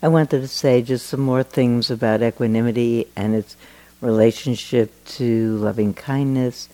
I 0.00 0.06
wanted 0.06 0.42
to 0.42 0.48
say 0.48 0.80
just 0.80 1.06
some 1.08 1.18
more 1.18 1.42
things 1.42 1.90
about 1.90 2.22
equanimity 2.22 3.08
and 3.16 3.34
its 3.34 3.56
relationship 4.00 4.92
to 5.06 5.56
loving 5.56 5.92
kindness 5.92 6.68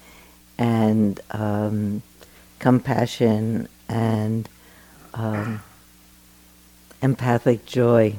and 0.58 1.18
um, 1.30 2.02
compassion 2.58 3.66
and 3.88 4.46
um, 5.14 5.62
empathic 7.00 7.64
joy. 7.64 8.16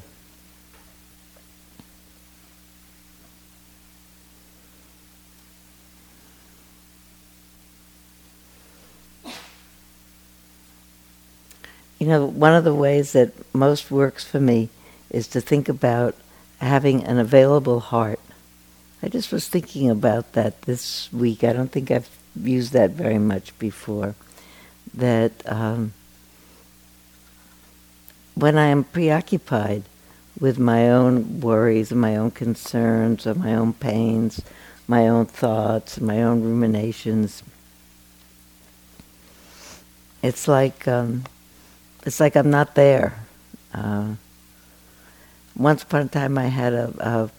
You 11.99 12.07
know, 12.07 12.25
one 12.25 12.53
of 12.53 12.63
the 12.63 12.73
ways 12.73 13.11
that 13.11 13.33
most 13.53 13.91
works 13.91 14.23
for 14.23 14.39
me 14.39 14.69
is 15.09 15.27
to 15.27 15.41
think 15.41 15.69
about 15.69 16.15
having 16.59 17.03
an 17.03 17.17
available 17.17 17.79
heart. 17.79 18.19
I 19.03 19.09
just 19.09 19.31
was 19.31 19.47
thinking 19.47 19.89
about 19.89 20.33
that 20.33 20.63
this 20.63 21.11
week. 21.13 21.43
I 21.43 21.53
don't 21.53 21.71
think 21.71 21.91
I've 21.91 22.09
used 22.35 22.73
that 22.73 22.91
very 22.91 23.19
much 23.19 23.57
before. 23.59 24.15
That 24.93 25.31
um, 25.45 25.93
when 28.33 28.57
I 28.57 28.67
am 28.67 28.83
preoccupied 28.83 29.83
with 30.39 30.59
my 30.59 30.89
own 30.89 31.39
worries 31.39 31.91
and 31.91 32.01
my 32.01 32.15
own 32.15 32.31
concerns 32.31 33.25
or 33.25 33.35
my 33.35 33.55
own 33.55 33.73
pains, 33.73 34.41
my 34.87 35.07
own 35.07 35.25
thoughts, 35.25 35.97
and 35.97 36.07
my 36.07 36.21
own 36.21 36.41
ruminations, 36.43 37.43
it's 40.21 40.47
like 40.47 40.87
um, 40.87 41.23
it's 42.05 42.19
like 42.19 42.35
I'm 42.35 42.49
not 42.49 42.75
there. 42.75 43.19
Uh, 43.73 44.15
once 45.55 45.83
upon 45.83 46.01
a 46.01 46.07
time, 46.07 46.37
I 46.37 46.47
had 46.47 46.73
a, 46.73 46.93
a 46.99 47.29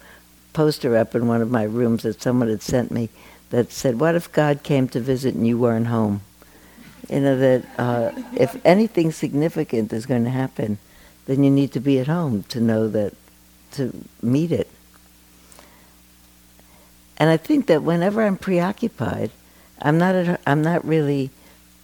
poster 0.53 0.97
up 0.97 1.15
in 1.15 1.29
one 1.29 1.43
of 1.43 1.51
my 1.51 1.65
rooms 1.65 2.03
that 2.03 2.23
someone 2.23 2.49
had 2.49 2.63
sent 2.63 2.91
me 2.91 3.11
that 3.51 3.73
said, 3.73 4.01
"What 4.01 4.15
if 4.15 4.33
God 4.33 4.63
came 4.63 4.89
to 4.89 5.01
visit 5.01 5.35
and 5.35 5.47
you 5.47 5.59
weren't 5.59 5.89
home?" 5.89 6.23
You 7.09 7.21
know 7.21 7.39
that 7.39 7.65
uh, 7.79 8.11
if 8.35 8.61
anything 8.65 9.13
significant 9.13 9.93
is 9.93 10.07
going 10.07 10.25
to 10.25 10.31
happen, 10.31 10.79
then 11.27 11.45
you 11.45 11.51
need 11.51 11.73
to 11.73 11.81
be 11.81 11.99
at 11.99 12.09
home 12.09 12.45
to 12.49 12.61
know 12.61 12.89
that 12.89 13.15
to 13.73 13.93
meet 14.23 14.51
it. 14.51 14.69
And 17.19 17.31
I 17.31 17.37
think 17.37 17.67
that 17.67 17.83
whenever 17.83 18.23
I'm 18.23 18.37
preoccupied, 18.37 19.31
I'm 19.81 19.99
not 19.99 20.15
at, 20.15 20.41
I'm 20.47 20.63
not 20.63 20.85
really 20.85 21.31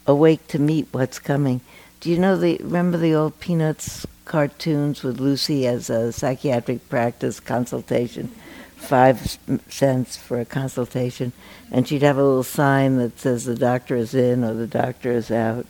awake 0.06 0.46
to 0.48 0.58
meet 0.58 0.88
what's 0.92 1.18
coming. 1.18 1.60
Do 2.00 2.10
you 2.10 2.18
know 2.18 2.36
the 2.36 2.58
remember 2.58 2.98
the 2.98 3.14
old 3.14 3.38
Peanuts 3.38 4.06
cartoons 4.24 5.02
with 5.02 5.20
Lucy 5.20 5.66
as 5.66 5.90
a 5.90 6.12
psychiatric 6.12 6.88
practice 6.88 7.40
consultation, 7.40 8.28
five 8.76 9.38
cents 9.68 10.16
for 10.16 10.40
a 10.40 10.44
consultation, 10.44 11.32
and 11.70 11.86
she'd 11.86 12.02
have 12.02 12.18
a 12.18 12.22
little 12.22 12.42
sign 12.42 12.96
that 12.98 13.18
says 13.18 13.44
the 13.44 13.54
doctor 13.54 13.96
is 13.96 14.14
in 14.14 14.44
or 14.44 14.54
the 14.54 14.66
doctor 14.66 15.10
is 15.10 15.30
out. 15.30 15.66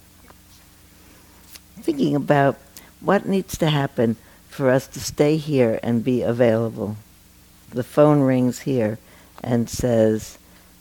Thinking 1.80 2.14
about 2.14 2.58
what 3.00 3.26
needs 3.26 3.56
to 3.58 3.70
happen 3.70 4.16
for 4.48 4.70
us 4.70 4.86
to 4.86 5.00
stay 5.00 5.36
here 5.36 5.80
and 5.82 6.04
be 6.04 6.22
available. 6.22 6.96
The 7.70 7.82
phone 7.82 8.20
rings 8.20 8.60
here 8.60 8.98
and 9.42 9.68
says, 9.68 10.38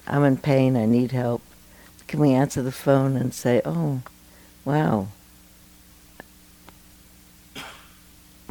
I'm 0.08 0.24
in 0.24 0.38
pain, 0.38 0.76
I 0.76 0.86
need 0.86 1.12
help. 1.12 1.42
Can 2.08 2.20
we 2.20 2.34
answer 2.34 2.62
the 2.62 2.72
phone 2.72 3.16
and 3.16 3.34
say, 3.34 3.62
oh, 3.64 4.02
wow, 4.66 5.08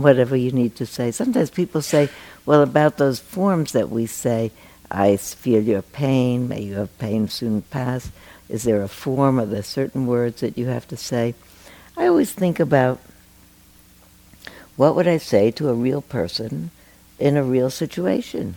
whatever 0.02 0.36
you 0.36 0.50
need 0.50 0.76
to 0.76 0.86
say. 0.86 1.10
Sometimes 1.10 1.50
people 1.50 1.82
say, 1.82 2.08
well, 2.46 2.62
about 2.62 2.96
those 2.96 3.18
forms 3.18 3.72
that 3.72 3.90
we 3.90 4.06
say, 4.06 4.50
I 4.90 5.16
feel 5.16 5.62
your 5.62 5.82
pain, 5.82 6.48
may 6.48 6.62
your 6.62 6.86
pain 6.86 7.28
soon 7.28 7.62
pass. 7.62 8.10
Is 8.48 8.64
there 8.64 8.82
a 8.82 8.88
form? 8.88 9.38
Are 9.38 9.47
there 9.47 9.62
certain 9.62 10.06
words 10.06 10.41
that 10.41 10.58
you 10.58 10.66
have 10.66 10.88
to 10.88 10.97
say? 10.97 11.34
I 11.97 12.06
always 12.06 12.32
think 12.32 12.58
about 12.58 12.98
what 14.76 14.97
would 14.97 15.06
I 15.06 15.19
say 15.19 15.50
to 15.52 15.69
a 15.69 15.75
real 15.75 16.02
person 16.02 16.70
in 17.19 17.36
a 17.36 17.44
real 17.44 17.70
situation? 17.70 18.56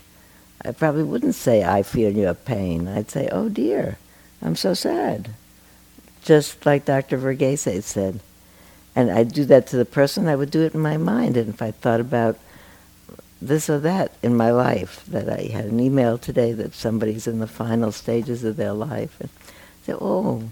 I 0.65 0.71
probably 0.71 1.03
wouldn't 1.03 1.35
say, 1.35 1.63
I 1.63 1.83
feel 1.83 2.11
your 2.13 2.33
pain. 2.33 2.87
I'd 2.87 3.11
say, 3.11 3.27
oh 3.31 3.49
dear, 3.49 3.97
I'm 4.41 4.55
so 4.55 4.73
sad. 4.73 5.31
Just 6.23 6.65
like 6.65 6.85
Dr. 6.85 7.17
Verghese 7.17 7.83
said. 7.83 8.21
And 8.95 9.11
I'd 9.11 9.33
do 9.33 9.45
that 9.45 9.67
to 9.67 9.77
the 9.77 9.85
person, 9.85 10.27
I 10.27 10.35
would 10.35 10.51
do 10.51 10.61
it 10.61 10.75
in 10.75 10.79
my 10.79 10.97
mind. 10.97 11.35
And 11.37 11.49
if 11.49 11.61
I 11.61 11.71
thought 11.71 11.99
about 11.99 12.37
this 13.41 13.69
or 13.69 13.79
that 13.79 14.13
in 14.21 14.37
my 14.37 14.51
life, 14.51 15.03
that 15.07 15.27
I 15.29 15.51
had 15.51 15.65
an 15.65 15.79
email 15.79 16.17
today 16.17 16.53
that 16.53 16.73
somebody's 16.73 17.27
in 17.27 17.39
the 17.39 17.47
final 17.47 17.91
stages 17.91 18.43
of 18.43 18.55
their 18.55 18.73
life, 18.73 19.19
and 19.19 19.29
say, 19.83 19.93
oh, 19.93 20.49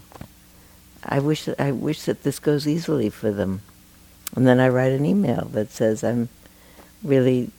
I 1.04 1.20
wish 1.20 1.46
that, 1.46 1.60
I 1.60 1.72
wish 1.72 2.04
that 2.04 2.24
this 2.24 2.40
goes 2.40 2.68
easily 2.68 3.10
for 3.10 3.32
them. 3.32 3.62
And 4.36 4.46
then 4.48 4.60
I 4.60 4.70
write 4.70 4.92
an 4.92 5.06
email 5.06 5.50
that 5.54 5.72
says, 5.72 6.04
I'm 6.04 6.30
really 7.04 7.52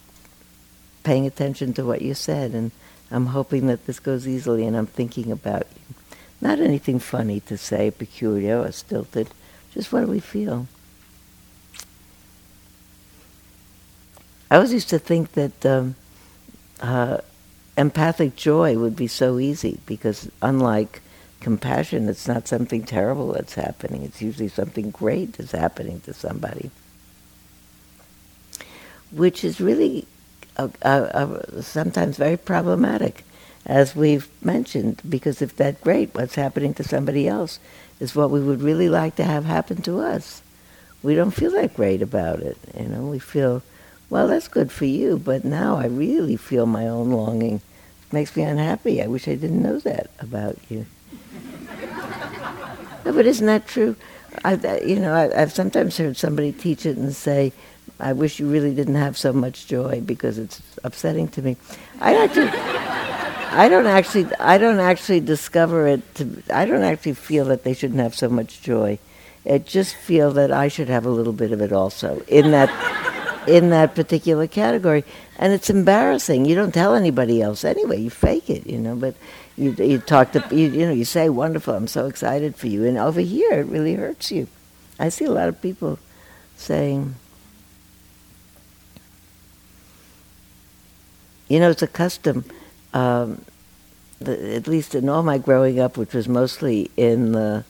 paying 1.03 1.27
attention 1.27 1.73
to 1.75 1.85
what 1.85 2.03
you 2.03 2.15
said, 2.15 2.53
and 2.53 2.71
I'm 3.11 3.27
hoping 3.27 3.67
that 3.69 3.87
this 3.87 4.01
goes 4.01 4.29
easily, 4.29 4.67
and 4.67 4.77
I'm 4.77 4.87
thinking 4.87 5.31
about 5.31 5.67
you. 5.75 5.95
Not 6.41 6.61
anything 6.61 6.99
funny 6.99 7.41
to 7.41 7.57
say, 7.57 7.91
peculiar 7.91 8.59
or 8.59 8.73
stilted, 8.73 9.29
just 9.73 9.93
what 9.93 10.03
do 10.03 10.07
we 10.07 10.21
feel? 10.21 10.67
I 14.51 14.57
always 14.57 14.73
used 14.73 14.91
to 14.91 14.99
think 14.99 15.33
that 15.33 15.65
um, 15.65 15.95
uh, 16.81 17.19
empathic 17.77 18.37
joy 18.37 18.77
would 18.77 18.95
be 18.95 19.07
so 19.07 19.39
easy 19.39 19.81
because, 19.87 20.31
unlike 20.43 21.01
compassion, 21.41 22.09
it's 22.09 22.29
not 22.29 22.47
something 22.47 22.85
terrible 22.85 23.33
that's 23.33 23.55
happening. 23.55 24.03
It's 24.03 24.21
usually 24.21 24.49
something 24.49 24.91
great 24.91 25.33
that's 25.35 25.53
happening 25.53 26.01
to 26.01 26.13
somebody, 26.13 26.71
which 29.11 29.43
is 29.43 29.59
really 29.59 30.07
uh, 30.59 30.69
uh, 30.83 31.63
sometimes 31.63 32.19
very 32.19 32.37
problematic, 32.37 33.25
as 33.65 33.97
we've 33.97 34.29
mentioned, 34.45 35.01
because 35.09 35.41
if 35.41 35.57
that 35.57 35.81
great, 35.81 36.15
what's 36.15 36.35
happening 36.35 36.75
to 36.75 36.85
somebody 36.85 37.27
else 37.27 37.59
is 38.03 38.17
what 38.17 38.33
we 38.33 38.41
would 38.41 38.61
really 38.61 38.89
like 38.89 39.15
to 39.15 39.23
have 39.23 39.45
happen 39.45 39.81
to 39.81 40.01
us. 40.01 40.43
We 41.05 41.15
don't 41.15 41.31
feel 41.31 41.53
that 41.53 41.77
great 41.77 42.03
about 42.03 42.41
it. 42.41 42.59
You 42.77 42.89
know, 42.89 43.03
we 43.03 43.21
feel, 43.21 43.63
well, 44.11 44.27
that's 44.27 44.49
good 44.49 44.73
for 44.73 44.87
you, 44.87 45.19
but 45.19 45.45
now 45.45 45.77
I 45.77 45.87
really 45.87 46.37
feel 46.37 46.67
my 46.67 46.89
own 46.89 47.13
longing. 47.13 47.61
It 48.07 48.13
makes 48.13 48.35
me 48.37 48.43
unhappy. 48.43 49.01
I 49.01 49.07
wish 49.07 49.29
I 49.29 49.37
didn't 49.37 49.63
know 49.63 49.79
that 49.79 50.11
about 50.19 50.59
you. 50.69 50.85
no, 53.05 53.13
but 53.13 53.25
isn't 53.25 53.47
that 53.47 53.69
true? 53.69 53.95
I, 54.45 54.55
you 54.85 54.99
know, 54.99 55.15
I, 55.15 55.41
I've 55.41 55.53
sometimes 55.53 55.97
heard 55.97 56.17
somebody 56.17 56.51
teach 56.51 56.85
it 56.85 56.97
and 56.97 57.15
say, 57.15 57.53
I 58.01 58.15
wish 58.15 58.41
you 58.41 58.51
really 58.51 58.75
didn't 58.75 58.97
have 58.97 59.17
so 59.17 59.33
much 59.33 59.69
joy 59.69 60.01
because 60.05 60.39
it's 60.39 60.61
upsetting 60.83 61.29
to 61.29 61.43
me. 61.43 61.57
I 62.01 62.17
actually. 62.17 63.11
I 63.53 63.69
don't 63.69 63.87
actually 63.87 64.35
I 64.37 64.57
don't 64.57 64.81
actually 64.81 65.21
discover 65.21 65.87
it 65.87 66.15
to 66.15 66.43
I 66.53 66.65
don't 66.65 66.83
actually 66.83 67.15
feel 67.15 67.45
that 67.47 67.65
they 67.65 67.75
shouldn't 67.75 68.01
have 68.01 68.15
so 68.15 68.29
much 68.29 68.63
joy. 68.63 68.99
I 69.45 69.59
just 69.59 69.95
feel 69.95 70.33
that 70.33 70.51
I 70.51 70.69
should 70.69 70.89
have 70.89 71.05
a 71.05 71.11
little 71.11 71.35
bit 71.35 71.53
of 71.53 71.61
it 71.61 71.71
also 71.73 72.23
in 72.29 72.53
that 72.53 72.71
in 73.47 73.69
that 73.71 73.95
particular 73.95 74.47
category. 74.47 75.05
And 75.39 75.53
it's 75.53 75.69
embarrassing. 75.69 76.47
You 76.47 76.55
don't 76.55 76.73
tell 76.73 76.95
anybody 76.95 77.43
else 77.43 77.65
anyway. 77.65 78.01
You 78.01 78.11
fake 78.11 78.49
it, 78.49 78.67
you 78.67 78.79
know, 78.79 78.97
but 78.97 79.17
you 79.59 79.73
you 79.73 79.99
talk 79.99 80.33
to 80.33 80.45
you, 80.51 80.71
you 80.71 80.87
know, 80.87 80.93
you 80.93 81.05
say 81.05 81.29
wonderful, 81.29 81.75
I'm 81.75 81.89
so 81.89 82.07
excited 82.07 82.57
for 82.57 82.69
you. 82.69 82.87
And 82.87 82.97
over 82.97 83.21
here 83.21 83.61
it 83.61 83.67
really 83.67 83.95
hurts 83.95 84.33
you. 84.33 84.49
I 84.99 85.11
see 85.11 85.27
a 85.27 85.31
lot 85.31 85.49
of 85.49 85.61
people 85.61 85.99
saying 86.57 87.17
you 91.49 91.61
know, 91.61 91.69
it's 91.69 91.83
a 91.83 91.87
custom 91.87 92.47
um, 92.93 93.45
the, 94.21 94.55
at 94.55 94.67
least 94.67 94.95
in 94.95 95.09
all 95.09 95.23
my 95.23 95.39
growing 95.39 95.81
up, 95.81 95.97
which 95.97 96.15
was 96.15 96.29
mostly 96.29 96.91
in 96.97 97.33
the 97.33 97.65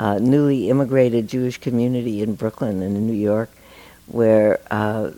uh, 0.00 0.18
newly 0.18 0.68
immigrated 0.68 1.28
Jewish 1.28 1.58
community 1.58 2.22
in 2.22 2.34
Brooklyn 2.34 2.82
and 2.82 2.96
in 2.96 3.06
New 3.06 3.12
York, 3.12 3.50
where 4.06 4.60
uh, 4.70 5.10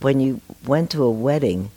when 0.00 0.20
you 0.20 0.40
went 0.66 0.90
to 0.90 1.02
a 1.02 1.10
wedding, 1.10 1.70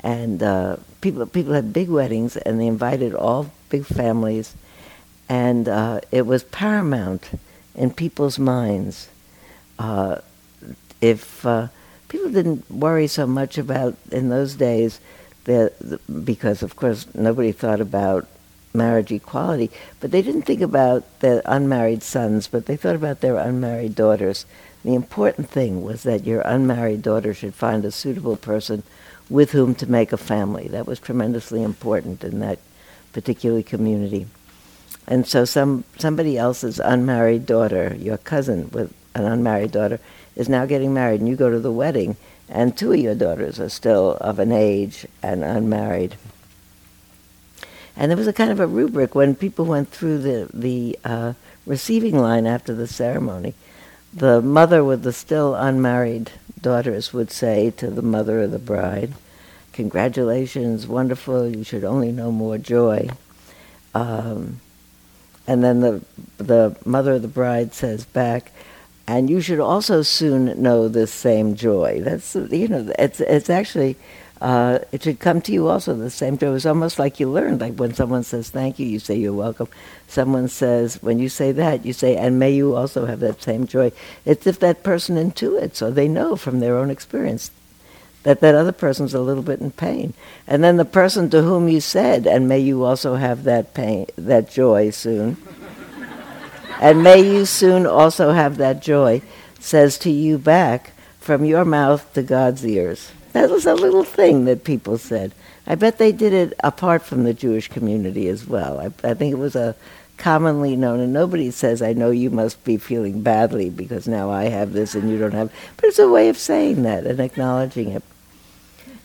and 0.00 0.42
uh, 0.42 0.76
people 1.00 1.26
people 1.26 1.52
had 1.52 1.72
big 1.72 1.88
weddings, 1.88 2.36
and 2.36 2.60
they 2.60 2.66
invited 2.66 3.14
all 3.14 3.50
big 3.68 3.84
families, 3.84 4.54
and 5.28 5.68
uh, 5.68 6.00
it 6.12 6.26
was 6.26 6.44
paramount 6.44 7.30
in 7.74 7.92
people's 7.92 8.38
minds. 8.38 9.08
Uh, 9.78 10.16
if 11.00 11.46
uh, 11.46 11.68
people 12.08 12.30
didn't 12.30 12.68
worry 12.70 13.06
so 13.06 13.26
much 13.26 13.56
about 13.58 13.96
in 14.10 14.28
those 14.28 14.54
days 14.54 15.00
because 16.24 16.62
of 16.62 16.76
course 16.76 17.06
nobody 17.14 17.52
thought 17.52 17.80
about 17.80 18.28
marriage 18.74 19.10
equality, 19.10 19.70
but 20.00 20.10
they 20.10 20.22
didn't 20.22 20.42
think 20.42 20.60
about 20.60 21.20
their 21.20 21.42
unmarried 21.46 22.02
sons, 22.02 22.48
but 22.48 22.66
they 22.66 22.76
thought 22.76 22.94
about 22.94 23.20
their 23.20 23.36
unmarried 23.36 23.94
daughters. 23.94 24.46
The 24.84 24.94
important 24.94 25.48
thing 25.48 25.82
was 25.82 26.02
that 26.04 26.24
your 26.24 26.42
unmarried 26.42 27.02
daughter 27.02 27.34
should 27.34 27.54
find 27.54 27.84
a 27.84 27.90
suitable 27.90 28.36
person 28.36 28.82
with 29.28 29.52
whom 29.52 29.74
to 29.76 29.90
make 29.90 30.12
a 30.12 30.16
family. 30.16 30.68
That 30.68 30.86
was 30.86 31.00
tremendously 31.00 31.62
important 31.62 32.22
in 32.24 32.40
that 32.40 32.58
particular 33.12 33.62
community. 33.62 34.26
And 35.06 35.26
so 35.26 35.44
some 35.44 35.84
somebody 35.98 36.36
else's 36.36 36.78
unmarried 36.78 37.46
daughter, 37.46 37.96
your 37.98 38.18
cousin 38.18 38.70
with 38.70 38.92
an 39.14 39.24
unmarried 39.24 39.72
daughter, 39.72 39.98
is 40.36 40.48
now 40.48 40.66
getting 40.66 40.94
married, 40.94 41.20
and 41.20 41.28
you 41.28 41.34
go 41.34 41.50
to 41.50 41.58
the 41.58 41.72
wedding, 41.72 42.16
and 42.48 42.76
two 42.76 42.92
of 42.92 42.98
your 42.98 43.14
daughters 43.14 43.60
are 43.60 43.68
still 43.68 44.16
of 44.20 44.38
an 44.38 44.52
age 44.52 45.06
and 45.22 45.44
unmarried. 45.44 46.16
And 47.96 48.10
there 48.10 48.16
was 48.16 48.28
a 48.28 48.32
kind 48.32 48.50
of 48.50 48.60
a 48.60 48.66
rubric 48.66 49.14
when 49.14 49.34
people 49.34 49.64
went 49.64 49.90
through 49.90 50.18
the 50.18 50.48
the 50.54 50.98
uh, 51.04 51.32
receiving 51.66 52.18
line 52.18 52.46
after 52.46 52.74
the 52.74 52.86
ceremony. 52.86 53.54
The 54.14 54.40
mother 54.40 54.84
with 54.84 55.02
the 55.02 55.12
still 55.12 55.54
unmarried 55.54 56.30
daughters 56.62 57.12
would 57.12 57.30
say 57.30 57.70
to 57.72 57.90
the 57.90 58.02
mother 58.02 58.42
of 58.42 58.52
the 58.52 58.58
bride, 58.58 59.14
"Congratulations, 59.72 60.86
wonderful! 60.86 61.48
You 61.48 61.64
should 61.64 61.84
only 61.84 62.12
know 62.12 62.30
more 62.30 62.56
joy." 62.56 63.10
Um, 63.94 64.60
and 65.48 65.64
then 65.64 65.80
the 65.80 66.02
the 66.38 66.76
mother 66.84 67.14
of 67.14 67.22
the 67.22 67.28
bride 67.28 67.74
says 67.74 68.04
back, 68.04 68.52
and 69.08 69.30
you 69.30 69.40
should 69.40 69.58
also 69.58 70.02
soon 70.02 70.62
know 70.62 70.86
this 70.86 71.10
same 71.10 71.54
joy. 71.56 72.00
That's 72.04 72.34
you 72.34 72.68
know, 72.68 72.92
it's 72.98 73.20
it's 73.20 73.48
actually 73.48 73.96
uh, 74.42 74.80
it 74.92 75.02
should 75.02 75.18
come 75.18 75.40
to 75.40 75.52
you 75.52 75.66
also 75.66 75.94
the 75.94 76.10
same 76.10 76.36
joy. 76.36 76.54
It's 76.54 76.66
almost 76.66 76.98
like 76.98 77.18
you 77.18 77.30
learned. 77.30 77.62
Like 77.62 77.74
when 77.76 77.94
someone 77.94 78.22
says 78.22 78.50
thank 78.50 78.78
you, 78.78 78.86
you 78.86 78.98
say 78.98 79.16
you're 79.16 79.32
welcome. 79.32 79.68
Someone 80.08 80.46
says 80.46 81.02
when 81.02 81.18
you 81.18 81.30
say 81.30 81.52
that, 81.52 81.86
you 81.86 81.94
say 81.94 82.16
and 82.16 82.38
may 82.38 82.50
you 82.50 82.76
also 82.76 83.06
have 83.06 83.20
that 83.20 83.42
same 83.42 83.66
joy. 83.66 83.92
It's 84.26 84.46
if 84.46 84.60
that 84.60 84.82
person 84.82 85.16
intuits 85.16 85.80
or 85.80 85.90
they 85.90 86.06
know 86.06 86.36
from 86.36 86.60
their 86.60 86.76
own 86.76 86.90
experience 86.90 87.50
that 88.24 88.40
that 88.40 88.54
other 88.54 88.72
person's 88.72 89.14
a 89.14 89.22
little 89.22 89.42
bit 89.42 89.60
in 89.60 89.70
pain. 89.70 90.12
And 90.46 90.62
then 90.62 90.76
the 90.76 90.84
person 90.84 91.30
to 91.30 91.40
whom 91.40 91.66
you 91.66 91.80
said, 91.80 92.26
and 92.26 92.46
may 92.46 92.58
you 92.58 92.84
also 92.84 93.14
have 93.14 93.44
that 93.44 93.72
pain, 93.72 94.06
that 94.18 94.50
joy 94.50 94.90
soon, 94.90 95.38
and 96.80 97.02
may 97.02 97.20
you 97.20 97.44
soon 97.44 97.86
also 97.86 98.32
have 98.32 98.56
that 98.56 98.82
joy, 98.82 99.22
says 99.58 99.98
to 99.98 100.10
you 100.10 100.38
back 100.38 100.92
from 101.20 101.44
your 101.44 101.64
mouth 101.64 102.12
to 102.14 102.22
God's 102.22 102.64
ears. 102.64 103.12
That 103.32 103.50
was 103.50 103.66
a 103.66 103.74
little 103.74 104.04
thing 104.04 104.46
that 104.46 104.64
people 104.64 104.98
said. 104.98 105.32
I 105.66 105.74
bet 105.74 105.98
they 105.98 106.12
did 106.12 106.32
it 106.32 106.54
apart 106.64 107.02
from 107.02 107.24
the 107.24 107.34
Jewish 107.34 107.68
community 107.68 108.28
as 108.28 108.46
well. 108.46 108.80
I, 108.80 108.86
I 109.06 109.14
think 109.14 109.32
it 109.32 109.38
was 109.38 109.54
a 109.54 109.76
commonly 110.16 110.76
known, 110.76 111.00
and 111.00 111.12
nobody 111.12 111.50
says, 111.50 111.82
I 111.82 111.92
know 111.92 112.10
you 112.10 112.30
must 112.30 112.64
be 112.64 112.76
feeling 112.76 113.22
badly 113.22 113.70
because 113.70 114.08
now 114.08 114.30
I 114.30 114.44
have 114.44 114.72
this 114.72 114.94
and 114.94 115.10
you 115.10 115.18
don't 115.18 115.32
have. 115.32 115.52
But 115.76 115.86
it's 115.86 115.98
a 115.98 116.08
way 116.08 116.28
of 116.28 116.38
saying 116.38 116.82
that 116.82 117.06
and 117.06 117.20
acknowledging 117.20 117.90
it. 117.90 118.02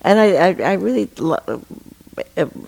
And 0.02 0.20
I, 0.20 0.34
I, 0.34 0.72
I 0.72 0.74
really 0.74 1.10
lo- 1.18 1.64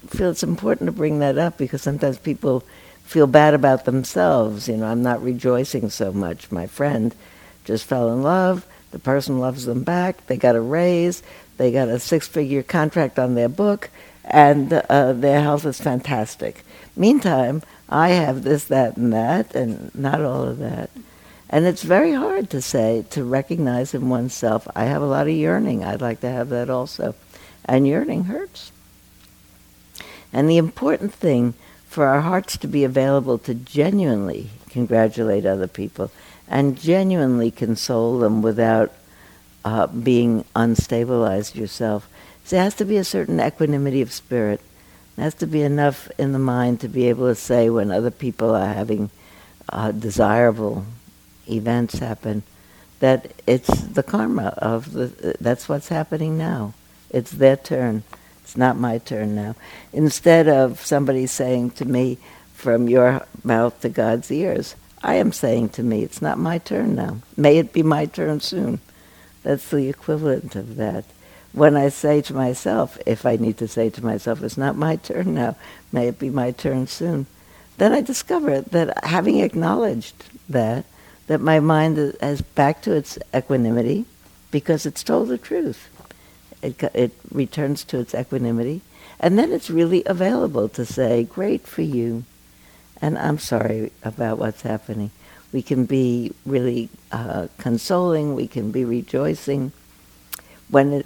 feel 0.07 0.29
it's 0.29 0.43
important 0.43 0.87
to 0.87 0.91
bring 0.91 1.19
that 1.19 1.37
up 1.37 1.57
because 1.57 1.81
sometimes 1.81 2.17
people 2.17 2.63
feel 3.05 3.27
bad 3.27 3.53
about 3.53 3.85
themselves. 3.85 4.67
You 4.67 4.77
know, 4.77 4.87
I'm 4.87 5.03
not 5.03 5.23
rejoicing 5.23 5.89
so 5.89 6.11
much. 6.11 6.51
My 6.51 6.67
friend 6.67 7.15
just 7.63 7.85
fell 7.85 8.11
in 8.11 8.21
love. 8.21 8.65
The 8.91 8.99
person 8.99 9.39
loves 9.39 9.65
them 9.65 9.83
back. 9.83 10.25
They 10.27 10.37
got 10.37 10.55
a 10.55 10.61
raise. 10.61 11.23
They 11.57 11.71
got 11.71 11.87
a 11.87 11.99
six-figure 11.99 12.63
contract 12.63 13.17
on 13.17 13.35
their 13.35 13.47
book, 13.47 13.89
and 14.25 14.73
uh, 14.73 15.13
their 15.13 15.41
health 15.41 15.65
is 15.65 15.79
fantastic. 15.79 16.65
Meantime, 16.97 17.63
I 17.87 18.09
have 18.09 18.43
this, 18.43 18.65
that, 18.65 18.97
and 18.97 19.13
that, 19.13 19.55
and 19.55 19.93
not 19.95 20.21
all 20.21 20.43
of 20.43 20.57
that. 20.57 20.89
And 21.49 21.65
it's 21.65 21.83
very 21.83 22.11
hard 22.11 22.49
to 22.49 22.61
say, 22.61 23.05
to 23.11 23.23
recognize 23.23 23.93
in 23.93 24.09
oneself, 24.09 24.67
I 24.75 24.85
have 24.85 25.01
a 25.01 25.07
lot 25.07 25.27
of 25.27 25.33
yearning. 25.33 25.83
I'd 25.83 26.01
like 26.01 26.19
to 26.21 26.29
have 26.29 26.49
that 26.49 26.69
also. 26.69 27.15
And 27.63 27.87
yearning 27.87 28.25
hurts. 28.25 28.71
And 30.33 30.49
the 30.49 30.57
important 30.57 31.13
thing 31.13 31.53
for 31.95 32.05
our 32.05 32.19
hearts 32.19 32.57
to 32.57 32.67
be 32.67 32.83
available 32.83 33.37
to 33.37 33.53
genuinely 33.55 34.49
congratulate 34.69 35.45
other 35.45 35.67
people 35.67 36.11
and 36.45 36.77
genuinely 36.77 37.49
console 37.49 38.19
them 38.19 38.41
without 38.41 38.91
uh, 39.63 39.87
being 39.87 40.43
unstabilized 40.53 41.55
yourself. 41.55 42.09
So 42.43 42.57
there 42.57 42.63
has 42.65 42.75
to 42.75 42.85
be 42.85 42.97
a 42.97 43.05
certain 43.05 43.39
equanimity 43.39 44.01
of 44.01 44.11
spirit. 44.11 44.59
There 45.15 45.23
has 45.23 45.35
to 45.35 45.47
be 45.47 45.61
enough 45.61 46.11
in 46.17 46.33
the 46.33 46.39
mind 46.39 46.81
to 46.81 46.89
be 46.89 47.07
able 47.07 47.29
to 47.29 47.35
say 47.35 47.69
when 47.69 47.91
other 47.91 48.11
people 48.11 48.53
are 48.53 48.73
having 48.73 49.09
uh, 49.69 49.93
desirable 49.93 50.85
events 51.49 51.99
happen 51.99 52.43
that 52.99 53.31
it's 53.47 53.69
the 53.69 54.03
karma 54.03 54.53
of 54.57 54.91
the 54.91 55.37
that's 55.39 55.69
what's 55.69 55.87
happening 55.87 56.37
now. 56.37 56.73
It's 57.09 57.31
their 57.31 57.55
turn. 57.55 58.03
It's 58.45 58.55
not 58.55 58.77
my 58.77 58.99
turn 58.99 59.33
now. 59.33 59.55
Instead 59.91 60.47
of 60.47 60.79
somebody 60.85 61.25
saying 61.25 61.71
to 61.71 61.85
me 61.85 62.19
from 62.53 62.87
your 62.87 63.25
mouth 63.43 63.81
to 63.81 63.89
God's 63.89 64.29
ears, 64.29 64.75
I 65.01 65.15
am 65.15 65.31
saying 65.31 65.69
to 65.69 65.83
me, 65.83 66.03
it's 66.03 66.21
not 66.21 66.37
my 66.37 66.59
turn 66.59 66.93
now. 66.93 67.17
May 67.35 67.57
it 67.57 67.73
be 67.73 67.81
my 67.81 68.05
turn 68.05 68.41
soon. 68.41 68.81
That's 69.41 69.67
the 69.67 69.89
equivalent 69.89 70.55
of 70.55 70.75
that. 70.75 71.05
When 71.53 71.75
I 71.75 71.89
say 71.89 72.21
to 72.21 72.35
myself, 72.35 72.99
if 73.07 73.25
I 73.25 73.35
need 73.37 73.57
to 73.57 73.67
say 73.67 73.89
to 73.89 74.05
myself, 74.05 74.43
it's 74.43 74.57
not 74.57 74.75
my 74.75 74.97
turn 74.97 75.33
now, 75.33 75.55
may 75.91 76.07
it 76.07 76.19
be 76.19 76.29
my 76.29 76.51
turn 76.51 76.85
soon, 76.85 77.25
then 77.79 77.93
I 77.93 78.01
discover 78.01 78.61
that 78.61 79.03
having 79.03 79.39
acknowledged 79.39 80.23
that, 80.49 80.85
that 81.25 81.41
my 81.41 81.59
mind 81.59 81.97
is 81.97 82.41
back 82.41 82.83
to 82.83 82.91
its 82.91 83.17
equanimity 83.35 84.05
because 84.51 84.85
it's 84.85 85.01
told 85.01 85.29
the 85.29 85.39
truth. 85.39 85.89
It, 86.65 86.83
it 86.95 87.11
returns 87.31 87.83
to 87.85 87.99
its 87.99 88.15
equanimity. 88.15 88.81
And 89.19 89.37
then 89.37 89.51
it's 89.51 89.69
really 89.69 90.03
available 90.05 90.67
to 90.69 90.85
say, 90.85 91.23
great 91.23 91.67
for 91.67 91.81
you. 91.81 92.23
And 93.01 93.17
I'm 93.17 93.39
sorry 93.39 93.91
about 94.03 94.39
what's 94.39 94.63
happening. 94.63 95.11
We 95.51 95.61
can 95.61 95.85
be 95.85 96.33
really 96.45 96.89
uh, 97.11 97.47
consoling. 97.57 98.35
We 98.35 98.47
can 98.47 98.71
be 98.71 98.83
rejoicing. 98.83 99.71
When 100.69 100.91
it 100.91 101.05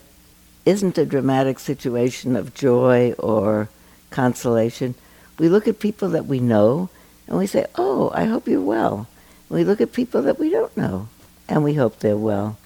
isn't 0.66 0.98
a 0.98 1.06
dramatic 1.06 1.60
situation 1.60 2.36
of 2.36 2.54
joy 2.54 3.14
or 3.20 3.70
consolation, 4.12 4.96
we 5.38 5.50
look 5.50 5.68
at 5.68 5.80
people 5.80 6.10
that 6.10 6.26
we 6.26 6.40
know 6.40 6.90
and 7.28 7.38
we 7.38 7.48
say, 7.48 7.66
oh, 7.76 8.12
I 8.14 8.26
hope 8.26 8.48
you're 8.48 8.62
well. 8.62 9.08
We 9.50 9.64
look 9.64 9.82
at 9.82 9.94
people 9.94 10.22
that 10.24 10.40
we 10.40 10.50
don't 10.50 10.76
know 10.78 11.10
and 11.48 11.64
we 11.64 11.74
hope 11.74 12.00
they're 12.00 12.18
well. 12.18 12.58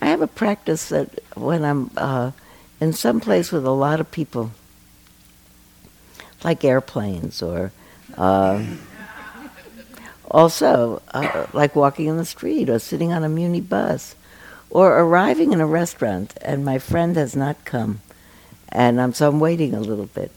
I 0.00 0.06
have 0.06 0.22
a 0.22 0.26
practice 0.26 0.88
that 0.88 1.20
when 1.34 1.64
I'm 1.64 1.90
uh, 1.96 2.30
in 2.80 2.92
some 2.92 3.20
place 3.20 3.52
with 3.52 3.66
a 3.66 3.70
lot 3.70 4.00
of 4.00 4.10
people, 4.10 4.52
like 6.42 6.64
airplanes 6.64 7.42
or 7.42 7.72
uh, 8.16 8.64
also 10.30 11.02
uh, 11.12 11.46
like 11.52 11.76
walking 11.76 12.06
in 12.06 12.16
the 12.16 12.24
street 12.24 12.70
or 12.70 12.78
sitting 12.78 13.12
on 13.12 13.24
a 13.24 13.28
muni 13.28 13.60
bus 13.60 14.14
or 14.70 14.98
arriving 15.00 15.52
in 15.52 15.60
a 15.60 15.66
restaurant 15.66 16.34
and 16.40 16.64
my 16.64 16.78
friend 16.78 17.16
has 17.16 17.36
not 17.36 17.64
come 17.64 18.00
and 18.70 19.00
I'm, 19.00 19.12
so 19.12 19.28
I'm 19.28 19.40
waiting 19.40 19.74
a 19.74 19.80
little 19.80 20.06
bit. 20.06 20.30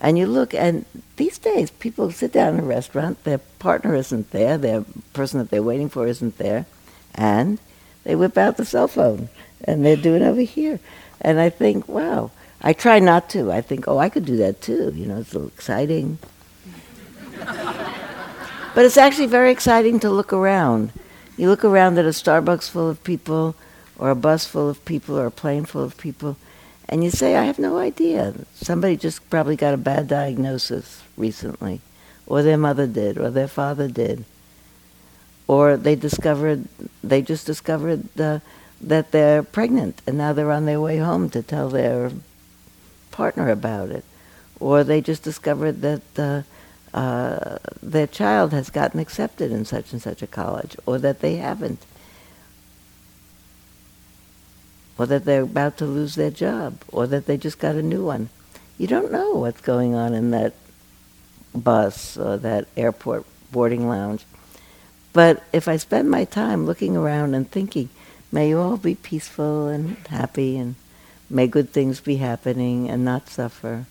And 0.00 0.16
you 0.16 0.26
look, 0.26 0.54
and 0.54 0.84
these 1.16 1.38
days 1.38 1.70
people 1.70 2.10
sit 2.12 2.32
down 2.32 2.54
in 2.54 2.60
a 2.60 2.66
restaurant, 2.66 3.24
their 3.24 3.38
partner 3.38 3.94
isn't 3.94 4.30
there, 4.30 4.56
their 4.56 4.84
person 5.12 5.38
that 5.40 5.50
they're 5.50 5.62
waiting 5.62 5.88
for 5.88 6.06
isn't 6.06 6.38
there, 6.38 6.66
and 7.14 7.58
they 8.04 8.14
whip 8.14 8.38
out 8.38 8.56
the 8.56 8.64
cell 8.64 8.88
phone 8.88 9.28
and 9.64 9.84
they're 9.84 9.96
doing 9.96 10.22
over 10.22 10.40
here. 10.40 10.80
And 11.20 11.40
I 11.40 11.50
think, 11.50 11.88
wow. 11.88 12.30
I 12.60 12.72
try 12.72 12.98
not 12.98 13.30
to. 13.30 13.52
I 13.52 13.60
think, 13.60 13.86
oh, 13.86 13.98
I 13.98 14.08
could 14.08 14.24
do 14.24 14.36
that 14.38 14.60
too. 14.60 14.92
You 14.94 15.06
know, 15.06 15.18
it's 15.18 15.32
a 15.32 15.38
little 15.38 15.48
exciting. 15.48 16.18
but 17.44 18.84
it's 18.84 18.96
actually 18.96 19.26
very 19.26 19.52
exciting 19.52 20.00
to 20.00 20.10
look 20.10 20.32
around. 20.32 20.92
You 21.36 21.48
look 21.48 21.64
around 21.64 21.98
at 21.98 22.04
a 22.04 22.08
Starbucks 22.08 22.68
full 22.68 22.90
of 22.90 23.04
people, 23.04 23.54
or 23.96 24.10
a 24.10 24.16
bus 24.16 24.44
full 24.44 24.68
of 24.68 24.84
people, 24.84 25.16
or 25.18 25.26
a 25.26 25.30
plane 25.30 25.64
full 25.64 25.84
of 25.84 25.96
people, 25.96 26.36
and 26.88 27.04
you 27.04 27.10
say, 27.10 27.36
I 27.36 27.44
have 27.44 27.60
no 27.60 27.78
idea. 27.78 28.34
Somebody 28.54 28.96
just 28.96 29.28
probably 29.30 29.54
got 29.54 29.74
a 29.74 29.76
bad 29.76 30.08
diagnosis 30.08 31.02
recently, 31.16 31.80
or 32.26 32.42
their 32.42 32.56
mother 32.56 32.88
did, 32.88 33.18
or 33.18 33.30
their 33.30 33.46
father 33.46 33.86
did 33.86 34.24
or 35.48 35.76
they 35.76 35.96
discovered 35.96 36.68
they 37.02 37.22
just 37.22 37.46
discovered 37.46 38.08
that 38.14 39.10
they're 39.10 39.42
pregnant 39.42 40.00
and 40.06 40.16
now 40.16 40.32
they're 40.32 40.52
on 40.52 40.66
their 40.66 40.80
way 40.80 40.98
home 40.98 41.28
to 41.30 41.42
tell 41.42 41.68
their 41.68 42.12
partner 43.10 43.50
about 43.50 43.88
it, 43.88 44.04
or 44.60 44.84
they 44.84 45.00
just 45.00 45.24
discovered 45.24 45.80
that 45.82 46.02
uh, 46.16 46.42
uh, 46.96 47.58
their 47.82 48.06
child 48.06 48.52
has 48.52 48.70
gotten 48.70 49.00
accepted 49.00 49.50
in 49.50 49.64
such 49.64 49.92
and 49.92 50.00
such 50.00 50.22
a 50.22 50.26
college, 50.26 50.76
or 50.86 50.98
that 50.98 51.18
they 51.18 51.36
haven't, 51.36 51.84
or 54.96 55.06
that 55.06 55.24
they're 55.24 55.42
about 55.42 55.76
to 55.78 55.84
lose 55.84 56.14
their 56.14 56.30
job, 56.30 56.78
or 56.92 57.08
that 57.08 57.26
they 57.26 57.36
just 57.36 57.58
got 57.58 57.74
a 57.74 57.82
new 57.82 58.04
one. 58.04 58.28
You 58.78 58.86
don't 58.86 59.10
know 59.10 59.32
what's 59.32 59.60
going 59.60 59.96
on 59.96 60.14
in 60.14 60.30
that 60.30 60.54
bus 61.52 62.16
or 62.16 62.36
that 62.36 62.68
airport 62.76 63.24
boarding 63.50 63.88
lounge. 63.88 64.24
But 65.12 65.42
if 65.52 65.68
I 65.68 65.76
spend 65.76 66.10
my 66.10 66.24
time 66.24 66.66
looking 66.66 66.96
around 66.96 67.34
and 67.34 67.50
thinking, 67.50 67.88
may 68.30 68.50
you 68.50 68.58
all 68.58 68.76
be 68.76 68.94
peaceful 68.94 69.68
and 69.68 69.96
happy 70.08 70.56
and 70.58 70.74
may 71.30 71.46
good 71.46 71.70
things 71.70 72.00
be 72.00 72.16
happening 72.16 72.88
and 72.88 73.04
not 73.04 73.28
suffer. 73.28 73.86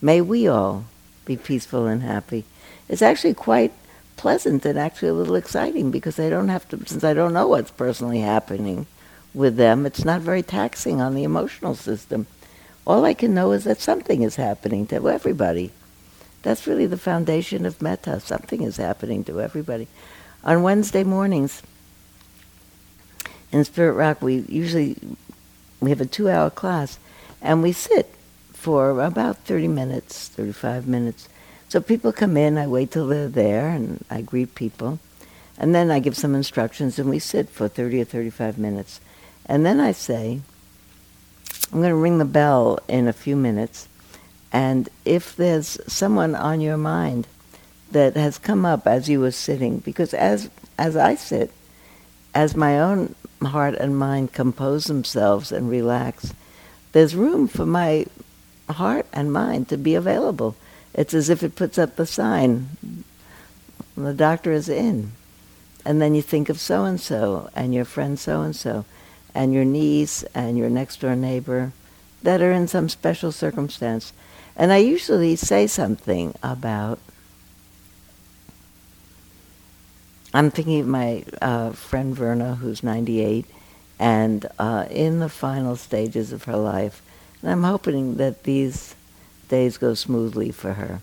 May 0.00 0.20
we 0.20 0.48
all 0.48 0.84
be 1.24 1.36
peaceful 1.36 1.86
and 1.86 2.02
happy. 2.02 2.44
It's 2.88 3.02
actually 3.02 3.34
quite 3.34 3.72
pleasant 4.16 4.64
and 4.64 4.78
actually 4.78 5.08
a 5.08 5.14
little 5.14 5.36
exciting 5.36 5.90
because 5.90 6.18
I 6.18 6.28
don't 6.28 6.48
have 6.48 6.68
to, 6.68 6.84
since 6.86 7.04
I 7.04 7.14
don't 7.14 7.32
know 7.32 7.48
what's 7.48 7.70
personally 7.70 8.20
happening 8.20 8.86
with 9.34 9.56
them, 9.56 9.86
it's 9.86 10.04
not 10.04 10.20
very 10.20 10.42
taxing 10.42 11.00
on 11.00 11.14
the 11.14 11.24
emotional 11.24 11.74
system. 11.74 12.26
All 12.86 13.04
I 13.04 13.14
can 13.14 13.34
know 13.34 13.52
is 13.52 13.64
that 13.64 13.80
something 13.80 14.22
is 14.22 14.36
happening 14.36 14.86
to 14.88 15.08
everybody. 15.08 15.70
That's 16.42 16.66
really 16.66 16.86
the 16.86 16.98
foundation 16.98 17.64
of 17.64 17.80
metta. 17.80 18.20
Something 18.20 18.62
is 18.62 18.76
happening 18.76 19.24
to 19.24 19.40
everybody. 19.40 19.86
On 20.44 20.62
Wednesday 20.62 21.04
mornings 21.04 21.62
in 23.52 23.64
Spirit 23.64 23.92
Rock, 23.92 24.22
we 24.22 24.38
usually 24.48 24.96
we 25.80 25.90
have 25.90 26.00
a 26.00 26.06
two-hour 26.06 26.50
class, 26.50 26.98
and 27.40 27.62
we 27.62 27.72
sit 27.72 28.12
for 28.52 29.00
about 29.00 29.38
30 29.38 29.68
minutes, 29.68 30.28
35 30.28 30.86
minutes. 30.86 31.28
So 31.68 31.80
people 31.80 32.12
come 32.12 32.36
in, 32.36 32.58
I 32.58 32.66
wait 32.66 32.90
till 32.90 33.06
they're 33.06 33.28
there, 33.28 33.68
and 33.68 34.04
I 34.10 34.20
greet 34.20 34.54
people. 34.54 34.98
And 35.58 35.74
then 35.74 35.90
I 35.90 36.00
give 36.00 36.16
some 36.16 36.34
instructions, 36.34 36.98
and 36.98 37.08
we 37.08 37.18
sit 37.18 37.48
for 37.48 37.68
30 37.68 38.02
or 38.02 38.04
35 38.04 38.58
minutes. 38.58 39.00
And 39.46 39.64
then 39.64 39.80
I 39.80 39.92
say, 39.92 40.40
I'm 41.72 41.78
going 41.78 41.90
to 41.90 41.96
ring 41.96 42.18
the 42.18 42.24
bell 42.24 42.78
in 42.88 43.08
a 43.08 43.12
few 43.12 43.36
minutes. 43.36 43.88
And 44.52 44.88
if 45.04 45.34
there's 45.34 45.78
someone 45.86 46.34
on 46.34 46.60
your 46.60 46.76
mind 46.76 47.26
that 47.92 48.16
has 48.16 48.38
come 48.38 48.64
up 48.64 48.86
as 48.86 49.08
you 49.08 49.20
were 49.20 49.30
sitting, 49.30 49.78
because 49.78 50.12
as, 50.14 50.50
as 50.78 50.96
I 50.96 51.14
sit, 51.14 51.50
as 52.34 52.56
my 52.56 52.80
own 52.80 53.14
heart 53.42 53.74
and 53.74 53.98
mind 53.98 54.32
compose 54.32 54.84
themselves 54.84 55.52
and 55.52 55.70
relax, 55.70 56.34
there's 56.92 57.14
room 57.14 57.48
for 57.48 57.66
my 57.66 58.06
heart 58.68 59.06
and 59.12 59.32
mind 59.32 59.68
to 59.68 59.76
be 59.76 59.94
available. 59.94 60.56
It's 60.94 61.14
as 61.14 61.30
if 61.30 61.42
it 61.42 61.56
puts 61.56 61.78
up 61.78 61.96
the 61.96 62.06
sign, 62.06 63.04
the 63.96 64.14
doctor 64.14 64.52
is 64.52 64.68
in. 64.68 65.12
And 65.84 66.00
then 66.00 66.14
you 66.14 66.22
think 66.22 66.48
of 66.48 66.60
so 66.60 66.84
and 66.84 67.00
so, 67.00 67.50
and 67.54 67.74
your 67.74 67.84
friend 67.84 68.18
so 68.18 68.42
and 68.42 68.54
so, 68.54 68.84
and 69.34 69.52
your 69.52 69.64
niece, 69.64 70.22
and 70.34 70.56
your 70.56 70.70
next 70.70 71.00
door 71.00 71.16
neighbor 71.16 71.72
that 72.22 72.40
are 72.40 72.52
in 72.52 72.68
some 72.68 72.88
special 72.88 73.32
circumstance. 73.32 74.12
And 74.54 74.72
I 74.72 74.76
usually 74.76 75.34
say 75.34 75.66
something 75.66 76.34
about, 76.42 76.98
I'm 80.34 80.50
thinking 80.50 80.80
of 80.80 80.86
my 80.86 81.24
uh, 81.42 81.72
friend 81.72 82.14
Verna, 82.14 82.54
who's 82.54 82.82
98, 82.82 83.44
and 83.98 84.46
uh, 84.58 84.86
in 84.90 85.18
the 85.20 85.28
final 85.28 85.76
stages 85.76 86.32
of 86.32 86.44
her 86.44 86.56
life. 86.56 87.02
And 87.42 87.50
I'm 87.50 87.64
hoping 87.64 88.16
that 88.16 88.44
these 88.44 88.94
days 89.48 89.76
go 89.76 89.94
smoothly 89.94 90.50
for 90.50 90.74
her. 90.74 91.00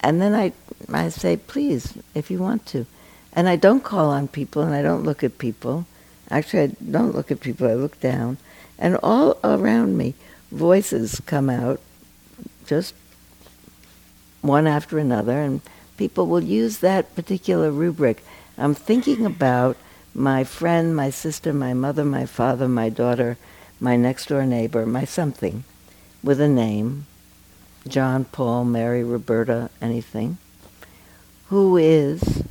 And 0.00 0.22
then 0.22 0.34
I, 0.34 0.52
I 0.92 1.08
say, 1.10 1.36
please, 1.36 1.98
if 2.14 2.30
you 2.30 2.38
want 2.38 2.64
to. 2.66 2.86
And 3.32 3.48
I 3.48 3.56
don't 3.56 3.84
call 3.84 4.10
on 4.10 4.28
people 4.28 4.62
and 4.62 4.74
I 4.74 4.82
don't 4.82 5.02
look 5.02 5.22
at 5.22 5.38
people. 5.38 5.86
Actually, 6.30 6.62
I 6.62 6.66
don't 6.90 7.14
look 7.14 7.30
at 7.30 7.40
people, 7.40 7.68
I 7.68 7.74
look 7.74 8.00
down. 8.00 8.38
And 8.78 8.96
all 9.02 9.38
around 9.44 9.98
me, 9.98 10.14
voices 10.50 11.20
come 11.26 11.50
out, 11.50 11.80
just 12.66 12.94
one 14.40 14.66
after 14.66 14.98
another, 14.98 15.40
and 15.40 15.60
people 15.98 16.26
will 16.26 16.42
use 16.42 16.78
that 16.78 17.14
particular 17.14 17.70
rubric. 17.70 18.24
I'm 18.56 18.74
thinking 18.74 19.26
about 19.26 19.76
my 20.14 20.44
friend, 20.44 20.96
my 20.96 21.10
sister, 21.10 21.52
my 21.52 21.74
mother, 21.74 22.04
my 22.04 22.24
father, 22.24 22.68
my 22.68 22.88
daughter, 22.88 23.36
my 23.78 23.96
next 23.96 24.26
door 24.26 24.46
neighbor, 24.46 24.86
my 24.86 25.04
something, 25.04 25.64
with 26.22 26.40
a 26.40 26.48
name, 26.48 27.06
John, 27.86 28.24
Paul, 28.24 28.64
Mary, 28.64 29.04
Roberta, 29.04 29.70
anything, 29.80 30.38
who 31.48 31.76
is, 31.76 32.42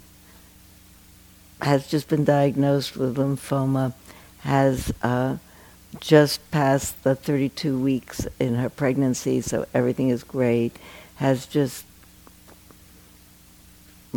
has 1.61 1.87
just 1.87 2.07
been 2.07 2.23
diagnosed 2.23 2.95
with 2.95 3.17
lymphoma, 3.17 3.93
has 4.39 4.93
uh, 5.01 5.37
just 5.99 6.49
passed 6.51 7.03
the 7.03 7.15
32 7.15 7.77
weeks 7.77 8.27
in 8.39 8.55
her 8.55 8.69
pregnancy, 8.69 9.41
so 9.41 9.65
everything 9.73 10.09
is 10.09 10.23
great, 10.23 10.77
has 11.15 11.45
just 11.45 11.85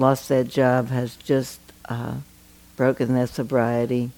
lost 0.00 0.28
their 0.28 0.44
job, 0.44 0.88
has 0.88 1.16
just 1.16 1.60
uh, 1.88 2.14
broken 2.76 3.14
their 3.14 3.26
sobriety. 3.26 4.10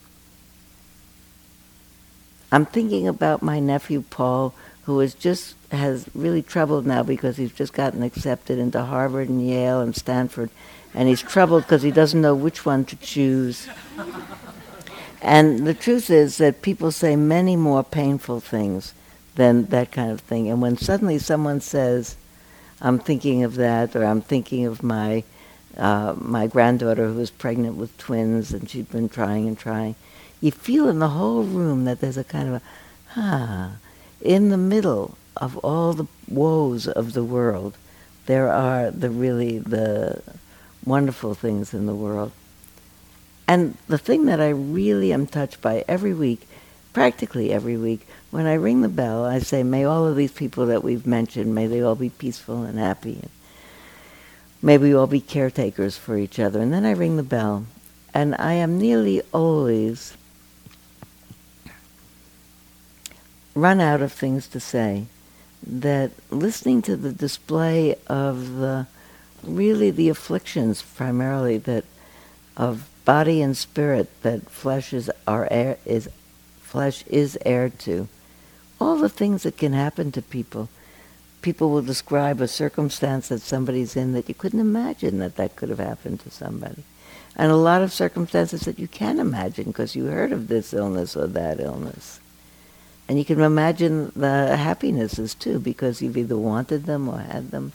I'm 2.50 2.66
thinking 2.66 3.08
about 3.08 3.42
my 3.42 3.60
nephew 3.60 4.04
Paul, 4.08 4.54
who 4.84 5.00
is 5.00 5.14
just 5.14 5.56
has 5.70 6.06
really 6.14 6.42
troubled 6.42 6.86
now 6.86 7.02
because 7.02 7.36
he's 7.36 7.52
just 7.52 7.72
gotten 7.72 8.02
accepted 8.02 8.58
into 8.58 8.82
Harvard 8.82 9.28
and 9.28 9.46
Yale 9.46 9.80
and 9.80 9.96
Stanford, 9.96 10.50
and 10.94 11.08
he's 11.08 11.22
troubled 11.22 11.62
because 11.64 11.82
he 11.82 11.90
doesn't 11.90 12.20
know 12.20 12.34
which 12.34 12.66
one 12.66 12.84
to 12.84 12.96
choose. 12.96 13.68
And 15.22 15.66
the 15.66 15.74
truth 15.74 16.10
is 16.10 16.38
that 16.38 16.62
people 16.62 16.90
say 16.90 17.14
many 17.14 17.54
more 17.54 17.84
painful 17.84 18.40
things 18.40 18.92
than 19.36 19.66
that 19.66 19.92
kind 19.92 20.10
of 20.10 20.20
thing. 20.20 20.50
And 20.50 20.60
when 20.60 20.76
suddenly 20.76 21.18
someone 21.18 21.60
says, 21.60 22.16
I'm 22.80 22.98
thinking 22.98 23.44
of 23.44 23.54
that, 23.54 23.94
or 23.94 24.04
I'm 24.04 24.20
thinking 24.20 24.66
of 24.66 24.82
my, 24.82 25.22
uh, 25.76 26.14
my 26.18 26.46
granddaughter 26.46 27.08
who 27.08 27.14
was 27.14 27.30
pregnant 27.30 27.76
with 27.76 27.96
twins 27.98 28.52
and 28.52 28.68
she'd 28.68 28.90
been 28.90 29.08
trying 29.08 29.46
and 29.48 29.58
trying, 29.58 29.94
you 30.40 30.50
feel 30.50 30.88
in 30.88 30.98
the 30.98 31.08
whole 31.08 31.44
room 31.44 31.84
that 31.84 32.00
there's 32.00 32.16
a 32.16 32.24
kind 32.24 32.48
of 32.48 32.54
a, 32.54 32.62
ah, 33.16 33.72
in 34.20 34.50
the 34.50 34.56
middle 34.56 35.16
of 35.36 35.56
all 35.58 35.92
the 35.92 36.06
woes 36.28 36.86
of 36.86 37.12
the 37.12 37.24
world, 37.24 37.76
there 38.26 38.48
are 38.48 38.90
the 38.90 39.10
really 39.10 39.58
the 39.58 40.22
wonderful 40.84 41.34
things 41.34 41.72
in 41.74 41.86
the 41.86 41.94
world. 41.94 42.32
And 43.48 43.76
the 43.88 43.98
thing 43.98 44.26
that 44.26 44.40
I 44.40 44.50
really 44.50 45.12
am 45.12 45.26
touched 45.26 45.60
by 45.60 45.84
every 45.88 46.14
week, 46.14 46.46
practically 46.92 47.52
every 47.52 47.76
week, 47.76 48.06
when 48.30 48.46
I 48.46 48.54
ring 48.54 48.80
the 48.80 48.88
bell, 48.88 49.24
I 49.24 49.40
say, 49.40 49.62
may 49.62 49.84
all 49.84 50.06
of 50.06 50.16
these 50.16 50.32
people 50.32 50.66
that 50.66 50.84
we've 50.84 51.06
mentioned, 51.06 51.54
may 51.54 51.66
they 51.66 51.82
all 51.82 51.94
be 51.94 52.10
peaceful 52.10 52.62
and 52.62 52.78
happy. 52.78 53.22
And 54.62 54.68
may 54.68 54.78
we 54.78 54.94
all 54.94 55.08
be 55.08 55.20
caretakers 55.20 55.96
for 55.96 56.16
each 56.16 56.38
other. 56.38 56.60
And 56.60 56.72
then 56.72 56.86
I 56.86 56.92
ring 56.92 57.16
the 57.16 57.22
bell. 57.22 57.66
And 58.14 58.34
I 58.38 58.54
am 58.54 58.78
nearly 58.78 59.22
always 59.32 60.16
run 63.54 63.80
out 63.80 64.00
of 64.00 64.12
things 64.12 64.46
to 64.48 64.60
say. 64.60 65.06
That 65.64 66.12
listening 66.30 66.82
to 66.82 66.96
the 66.96 67.12
display 67.12 67.96
of 68.06 68.56
the 68.56 68.86
really 69.42 69.90
the 69.90 70.08
afflictions 70.08 70.82
primarily 70.82 71.58
that 71.58 71.84
of 72.56 72.88
body 73.04 73.42
and 73.42 73.56
spirit 73.56 74.08
that 74.22 74.48
flesh 74.48 74.92
is 74.92 75.10
our 75.26 75.48
air 75.50 75.78
is 75.84 76.08
flesh 76.60 77.04
is 77.06 77.38
heir 77.44 77.68
to. 77.68 78.08
All 78.80 78.96
the 78.96 79.08
things 79.08 79.44
that 79.44 79.56
can 79.56 79.72
happen 79.72 80.10
to 80.12 80.22
people. 80.22 80.68
People 81.42 81.70
will 81.70 81.82
describe 81.82 82.40
a 82.40 82.48
circumstance 82.48 83.28
that 83.28 83.40
somebody's 83.40 83.96
in 83.96 84.12
that 84.12 84.28
you 84.28 84.34
couldn't 84.34 84.60
imagine 84.60 85.18
that 85.18 85.36
that 85.36 85.56
could 85.56 85.68
have 85.68 85.78
happened 85.78 86.20
to 86.20 86.30
somebody. 86.30 86.84
And 87.36 87.50
a 87.50 87.56
lot 87.56 87.82
of 87.82 87.92
circumstances 87.92 88.62
that 88.62 88.78
you 88.78 88.88
can 88.88 89.18
imagine 89.18 89.64
because 89.64 89.96
you 89.96 90.06
heard 90.06 90.32
of 90.32 90.48
this 90.48 90.72
illness 90.72 91.16
or 91.16 91.26
that 91.26 91.60
illness. 91.60 92.20
And 93.08 93.18
you 93.18 93.24
can 93.24 93.40
imagine 93.40 94.12
the 94.14 94.56
happinesses 94.56 95.34
too 95.34 95.58
because 95.58 96.00
you've 96.00 96.16
either 96.16 96.36
wanted 96.36 96.84
them 96.84 97.08
or 97.08 97.18
had 97.18 97.50
them. 97.50 97.72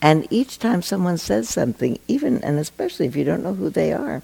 And 0.00 0.26
each 0.30 0.58
time 0.58 0.82
someone 0.82 1.18
says 1.18 1.48
something, 1.48 1.98
even 2.06 2.42
and 2.44 2.58
especially 2.58 3.06
if 3.06 3.16
you 3.16 3.24
don't 3.24 3.42
know 3.42 3.54
who 3.54 3.70
they 3.70 3.92
are, 3.92 4.22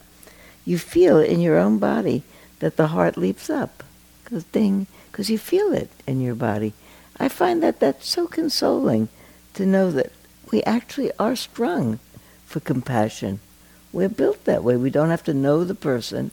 you 0.64 0.78
feel 0.78 1.18
in 1.18 1.40
your 1.40 1.58
own 1.58 1.78
body 1.78 2.22
that 2.60 2.76
the 2.76 2.88
heart 2.88 3.16
leaps 3.16 3.50
up. 3.50 3.82
Because 4.22 4.44
ding, 4.44 4.86
because 5.10 5.30
you 5.30 5.38
feel 5.38 5.72
it 5.72 5.90
in 6.06 6.20
your 6.20 6.34
body. 6.34 6.72
I 7.18 7.28
find 7.28 7.62
that 7.62 7.80
that's 7.80 8.08
so 8.08 8.26
consoling 8.26 9.08
to 9.54 9.64
know 9.64 9.90
that 9.90 10.12
we 10.50 10.62
actually 10.64 11.12
are 11.18 11.36
strung 11.36 11.98
for 12.44 12.60
compassion. 12.60 13.40
We're 13.92 14.08
built 14.08 14.44
that 14.44 14.64
way. 14.64 14.76
We 14.76 14.90
don't 14.90 15.10
have 15.10 15.24
to 15.24 15.34
know 15.34 15.64
the 15.64 15.74
person 15.74 16.30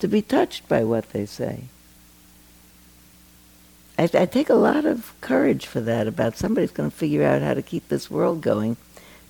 to 0.00 0.08
be 0.08 0.22
touched 0.22 0.68
by 0.68 0.84
what 0.84 1.10
they 1.10 1.26
say. 1.26 1.64
I, 3.98 4.04
I 4.14 4.26
take 4.26 4.48
a 4.48 4.54
lot 4.54 4.84
of 4.84 5.14
courage 5.20 5.66
for 5.66 5.80
that 5.80 6.06
about 6.06 6.36
somebody's 6.36 6.70
going 6.70 6.90
to 6.90 6.96
figure 6.96 7.24
out 7.24 7.42
how 7.42 7.54
to 7.54 7.62
keep 7.62 7.88
this 7.88 8.10
world 8.10 8.40
going 8.40 8.76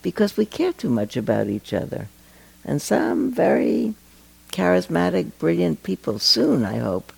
because 0.01 0.37
we 0.37 0.47
care 0.47 0.73
too 0.73 0.89
much 0.89 1.17
about 1.17 1.49
each 1.49 1.73
other. 1.73 2.09
And 2.65 2.81
some 2.81 3.33
very 3.33 3.95
charismatic, 4.53 5.33
brilliant 5.39 5.83
people 5.83 6.19
soon, 6.19 6.65
I 6.65 6.79
hope, 6.79 7.13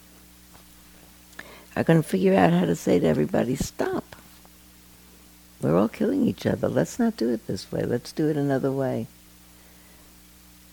are 1.77 1.85
going 1.85 2.03
to 2.03 2.09
figure 2.09 2.35
out 2.35 2.53
how 2.53 2.65
to 2.65 2.77
say 2.77 2.99
to 2.99 3.07
everybody, 3.07 3.57
stop. 3.57 4.17
We're 5.61 5.77
all 5.77 5.89
killing 5.89 6.27
each 6.27 6.45
other. 6.47 6.69
Let's 6.69 6.99
not 6.99 7.17
do 7.17 7.31
it 7.31 7.47
this 7.47 7.71
way. 7.71 7.85
Let's 7.85 8.13
do 8.13 8.29
it 8.29 8.37
another 8.37 8.73
way. 8.73 9.07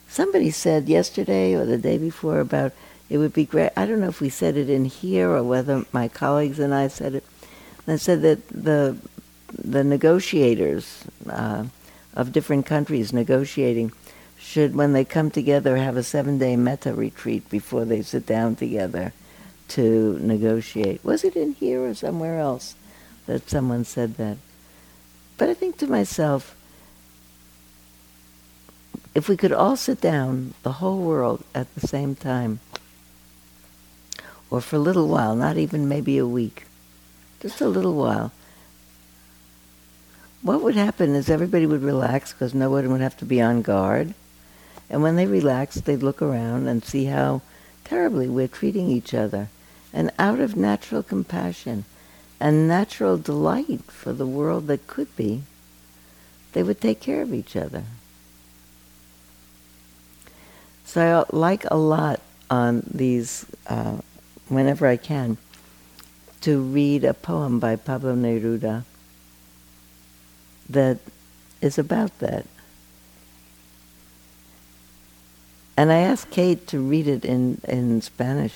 somebody 0.10 0.50
said 0.50 0.90
yesterday 0.90 1.54
or 1.54 1.66
the 1.66 1.78
day 1.78 1.98
before 1.98 2.40
about 2.40 2.74
it 3.10 3.18
would 3.18 3.34
be 3.34 3.46
great. 3.46 3.72
I 3.78 3.86
don't 3.86 4.02
know 4.02 4.10
if 4.10 4.22
we 4.22 4.30
said 4.30 4.58
it 4.58 4.70
in 4.70 4.86
here 4.86 5.30
or 5.30 5.44
whether 5.44 5.86
my 5.92 6.08
colleagues 6.08 6.60
and 6.60 6.74
I 6.74 6.88
said 6.88 7.16
it. 7.16 7.24
They 7.86 7.98
said 7.98 8.22
that 8.24 8.48
the 8.50 8.98
the 9.52 9.84
negotiators 9.84 11.06
uh, 11.28 11.66
of 12.14 12.32
different 12.32 12.68
countries 12.68 13.12
negotiating 13.12 13.92
should, 14.38 14.76
when 14.76 14.94
they 14.94 15.04
come 15.04 15.32
together, 15.32 15.78
have 15.78 15.98
a 15.98 16.04
seven-day 16.04 16.56
metta 16.56 16.94
retreat 16.94 17.50
before 17.50 17.84
they 17.84 18.02
sit 18.04 18.26
down 18.28 18.56
together 18.56 19.12
to 19.70 20.18
negotiate. 20.22 21.04
Was 21.04 21.24
it 21.24 21.36
in 21.36 21.54
here 21.54 21.84
or 21.84 21.94
somewhere 21.94 22.40
else 22.40 22.76
that 23.26 23.50
someone 23.50 23.86
said 23.86 24.18
that? 24.18 24.38
But 25.38 25.50
I 25.50 25.54
think 25.54 25.78
to 25.78 25.88
myself, 25.88 26.56
if 29.16 29.28
we 29.28 29.38
could 29.38 29.52
all 29.52 29.76
sit 29.76 30.02
down, 30.02 30.54
the 30.64 30.74
whole 30.74 31.00
world, 31.00 31.44
at 31.56 31.74
the 31.76 31.88
same 31.88 32.16
time, 32.16 32.60
or 34.50 34.62
for 34.62 34.76
a 34.76 34.80
little 34.80 35.08
while, 35.08 35.36
not 35.36 35.58
even 35.58 35.88
maybe 35.88 36.18
a 36.18 36.28
week, 36.28 36.66
just 37.40 37.62
a 37.62 37.68
little 37.68 37.94
while, 37.94 38.32
what 40.42 40.62
would 40.62 40.76
happen 40.76 41.16
is 41.16 41.30
everybody 41.30 41.66
would 41.66 41.84
relax 41.84 42.32
because 42.32 42.54
no 42.54 42.70
one 42.70 42.90
would 42.92 43.02
have 43.02 43.18
to 43.18 43.26
be 43.26 43.42
on 43.42 43.62
guard. 43.62 44.14
And 44.90 45.04
when 45.04 45.16
they 45.16 45.26
relaxed, 45.26 45.86
they'd 45.86 46.04
look 46.04 46.22
around 46.22 46.68
and 46.68 46.84
see 46.84 47.06
how 47.06 47.42
terribly 47.84 48.30
we're 48.30 48.48
treating 48.48 48.88
each 48.88 49.14
other. 49.14 49.50
And 49.94 50.12
out 50.20 50.40
of 50.40 50.56
natural 50.56 51.04
compassion 51.04 51.86
and 52.40 52.68
natural 52.68 53.18
delight 53.18 53.84
for 53.92 54.14
the 54.14 54.28
world 54.28 54.68
that 54.68 54.88
could 54.88 55.16
be, 55.16 55.44
they 56.54 56.64
would 56.64 56.80
take 56.80 57.00
care 57.00 57.22
of 57.22 57.34
each 57.34 57.56
other. 57.56 57.84
So 60.86 61.26
I 61.32 61.36
like 61.36 61.66
a 61.70 61.78
lot 61.78 62.22
on 62.50 62.84
these, 62.92 63.46
uh, 63.68 63.98
whenever 64.48 64.88
I 64.88 64.98
can, 64.98 65.38
to 66.42 66.62
read 66.62 67.04
a 67.04 67.14
poem 67.14 67.60
by 67.60 67.76
Pablo 67.76 68.16
Neruda 68.16 68.86
that 70.70 71.00
is 71.62 71.78
about 71.78 72.18
that. 72.20 72.46
And 75.76 75.92
I 75.92 76.00
asked 76.00 76.32
Kate 76.32 76.66
to 76.68 76.80
read 76.80 77.08
it 77.08 77.24
in, 77.24 77.62
in 77.68 78.02
Spanish 78.02 78.54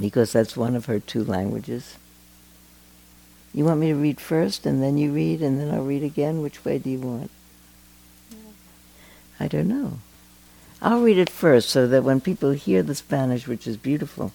because 0.00 0.32
that's 0.32 0.56
one 0.56 0.74
of 0.74 0.86
her 0.86 0.98
two 0.98 1.22
languages. 1.22 1.96
You 3.52 3.64
want 3.64 3.80
me 3.80 3.88
to 3.88 3.94
read 3.94 4.20
first 4.20 4.64
and 4.64 4.82
then 4.82 4.96
you 4.96 5.12
read 5.12 5.42
and 5.42 5.60
then 5.60 5.70
I'll 5.70 5.84
read 5.84 6.02
again? 6.02 6.40
Which 6.40 6.64
way 6.64 6.78
do 6.78 6.88
you 6.88 7.00
want? 7.00 7.30
I 9.38 9.48
don't 9.48 9.68
know. 9.68 9.98
I'll 10.82 11.02
read 11.02 11.18
it 11.18 11.28
first 11.28 11.68
so 11.68 11.86
that 11.86 12.04
when 12.04 12.20
people 12.20 12.52
hear 12.52 12.82
the 12.82 12.94
Spanish, 12.94 13.46
which 13.46 13.66
is 13.66 13.76
beautiful, 13.76 14.32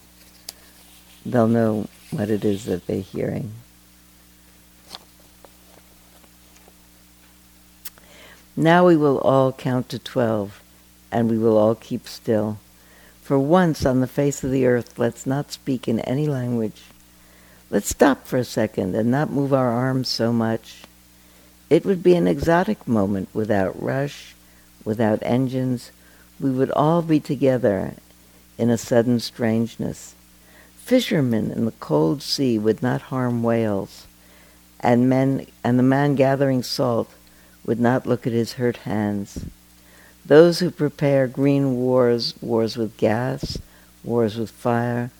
they'll 1.24 1.48
know 1.48 1.88
what 2.10 2.30
it 2.30 2.44
is 2.44 2.66
that 2.66 2.86
they're 2.86 3.00
hearing. 3.00 3.52
Now 8.56 8.86
we 8.86 8.96
will 8.96 9.18
all 9.18 9.52
count 9.52 9.88
to 9.90 9.98
twelve, 9.98 10.62
and 11.12 11.28
we 11.28 11.36
will 11.36 11.58
all 11.58 11.74
keep 11.74 12.08
still. 12.08 12.58
For 13.26 13.40
once 13.40 13.84
on 13.84 13.98
the 13.98 14.06
face 14.06 14.44
of 14.44 14.52
the 14.52 14.66
earth, 14.66 15.00
let's 15.00 15.26
not 15.26 15.50
speak 15.50 15.88
in 15.88 15.98
any 15.98 16.28
language. 16.28 16.80
Let's 17.70 17.88
stop 17.88 18.24
for 18.24 18.36
a 18.36 18.44
second 18.44 18.94
and 18.94 19.10
not 19.10 19.32
move 19.32 19.52
our 19.52 19.72
arms 19.72 20.08
so 20.08 20.32
much. 20.32 20.84
It 21.68 21.84
would 21.84 22.04
be 22.04 22.14
an 22.14 22.28
exotic 22.28 22.86
moment 22.86 23.28
without 23.34 23.82
rush, 23.82 24.36
without 24.84 25.18
engines. 25.22 25.90
We 26.38 26.52
would 26.52 26.70
all 26.70 27.02
be 27.02 27.18
together 27.18 27.94
in 28.58 28.70
a 28.70 28.78
sudden 28.78 29.18
strangeness. 29.18 30.14
Fishermen 30.76 31.50
in 31.50 31.64
the 31.64 31.72
cold 31.72 32.22
sea 32.22 32.60
would 32.60 32.80
not 32.80 33.10
harm 33.10 33.42
whales, 33.42 34.06
and 34.78 35.08
men 35.08 35.48
and 35.64 35.80
the 35.80 35.82
man 35.82 36.14
gathering 36.14 36.62
salt 36.62 37.10
would 37.64 37.80
not 37.80 38.06
look 38.06 38.24
at 38.24 38.32
his 38.32 38.52
hurt 38.52 38.76
hands. 38.76 39.46
Those 40.26 40.58
who 40.58 40.70
prepare 40.72 41.28
green 41.28 41.76
wars, 41.76 42.34
wars 42.40 42.76
with 42.76 42.96
gas, 42.96 43.58
wars 44.02 44.36
with 44.36 44.50
fire, 44.50 45.10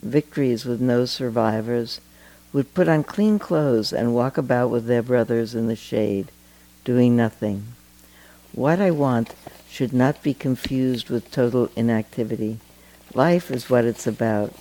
victories 0.00 0.64
with 0.64 0.80
no 0.80 1.04
survivors, 1.04 2.00
would 2.52 2.72
put 2.72 2.88
on 2.88 3.02
clean 3.02 3.40
clothes 3.40 3.92
and 3.92 4.14
walk 4.14 4.38
about 4.38 4.70
with 4.70 4.86
their 4.86 5.02
brothers 5.02 5.56
in 5.56 5.66
the 5.66 5.74
shade, 5.74 6.30
doing 6.84 7.16
nothing. 7.16 7.68
What 8.52 8.80
I 8.80 8.92
want 8.92 9.34
should 9.68 9.92
not 9.92 10.22
be 10.22 10.34
confused 10.34 11.10
with 11.10 11.32
total 11.32 11.68
inactivity. 11.74 12.58
Life 13.14 13.50
is 13.50 13.68
what 13.68 13.84
it's 13.84 14.06
about. 14.06 14.54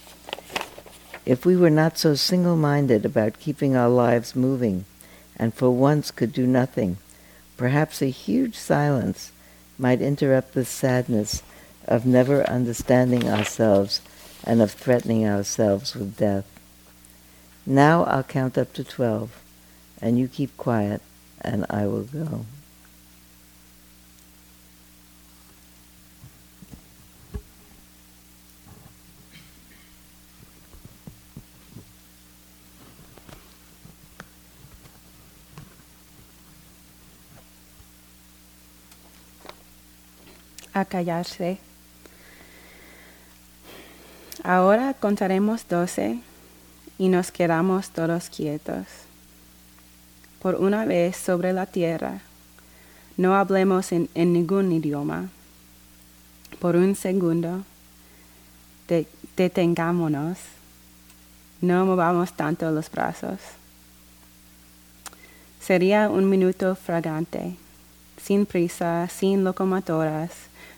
If 1.26 1.46
we 1.46 1.56
were 1.56 1.70
not 1.70 2.00
so 2.00 2.16
single-minded 2.16 3.06
about 3.06 3.40
keeping 3.40 3.76
our 3.76 3.90
lives 3.90 4.36
moving, 4.36 4.86
and 5.38 5.54
for 5.54 5.70
once 5.70 6.10
could 6.10 6.34
do 6.34 6.48
nothing, 6.48 6.98
Perhaps 7.62 8.02
a 8.02 8.08
huge 8.08 8.56
silence 8.56 9.32
might 9.82 10.02
interrupt 10.02 10.54
the 10.54 10.64
sadness 10.64 11.42
of 11.88 12.06
never 12.06 12.48
understanding 12.48 13.28
ourselves 13.28 14.00
and 14.44 14.62
of 14.62 14.72
threatening 14.72 15.28
ourselves 15.28 15.96
with 15.96 16.16
death. 16.18 16.46
Now 17.66 18.04
I'll 18.06 18.24
count 18.24 18.58
up 18.58 18.74
to 18.74 18.84
twelve, 18.84 19.42
and 20.02 20.18
you 20.18 20.28
keep 20.28 20.56
quiet, 20.58 21.02
and 21.42 21.66
I 21.70 21.88
will 21.88 22.04
go. 22.04 22.46
A 40.74 40.86
callarse. 40.86 41.60
Ahora 44.44 44.94
contaremos 44.94 45.68
doce 45.68 46.20
y 46.98 47.10
nos 47.10 47.32
quedamos 47.32 47.90
todos 47.90 48.30
quietos. 48.30 48.86
Por 50.42 50.56
una 50.56 50.86
vez 50.86 51.16
sobre 51.16 51.54
la 51.54 51.66
tierra, 51.66 52.22
no 53.18 53.36
hablemos 53.36 53.92
en, 53.92 54.10
ningún 54.16 54.72
idioma. 54.72 55.30
Por 56.60 56.76
un 56.76 56.96
segundo, 56.96 57.64
detengámonos. 59.38 60.38
No 61.62 61.86
movamos 61.86 62.34
tanto 62.34 62.72
los 62.72 62.90
brazos. 62.90 63.40
Sería 65.60 66.10
un 66.10 66.28
minuto 66.28 66.76
fragante, 66.76 67.56
sin 68.18 68.48
prisa, 68.48 69.08
sin 69.08 69.44
locomotoras, 69.44 70.32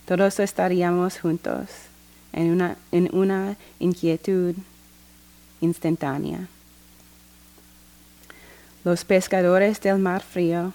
todos 0.05 0.39
estaríamos 0.39 1.19
juntos 1.19 1.69
en 2.33 2.51
una, 2.51 2.77
en 2.91 3.09
una 3.15 3.55
inquietud 3.79 4.55
instantánea. 5.61 6.47
Los 8.83 9.05
pescadores 9.05 9.79
del 9.79 9.99
mar 9.99 10.21
frío 10.21 10.73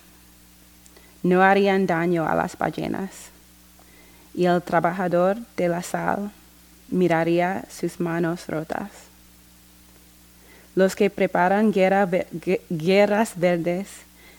no 1.23 1.43
harían 1.43 1.87
daño 1.87 2.27
a 2.27 2.35
las 2.35 2.57
ballenas 2.57 3.11
y 4.35 4.47
el 4.47 4.62
trabajador 4.62 5.37
de 5.57 5.69
la 5.69 5.83
sal 5.83 6.31
miraría 6.88 7.64
sus 7.69 8.01
manos 8.01 8.47
rotas. 8.47 8.91
Los 10.75 10.95
que 10.95 11.11
preparan 11.11 11.73
guerras 11.73 12.09
verdes, 13.37 13.88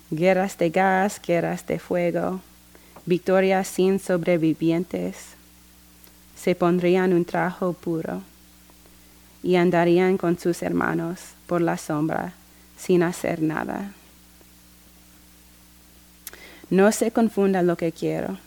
guerras 0.10 0.58
de 0.58 0.70
gas, 0.70 1.22
guerras 1.22 1.68
de 1.68 1.80
fuego, 1.80 2.42
victorias 3.06 3.68
sin 3.68 4.00
sobrevivientes, 4.00 5.16
se 6.36 6.56
pondrían 6.56 7.14
un 7.14 7.26
trajo 7.26 7.74
puro 7.74 8.22
y 9.44 9.56
andarían 9.56 10.18
con 10.18 10.40
sus 10.40 10.62
hermanos 10.64 11.20
por 11.48 11.62
la 11.62 11.78
sombra 11.78 12.34
sin 12.78 13.04
hacer 13.04 13.42
nada. 13.42 13.92
No 16.70 16.92
se 16.92 17.12
confunda 17.12 17.62
lo 17.62 17.76
que 17.76 17.92
quiero 17.92 18.38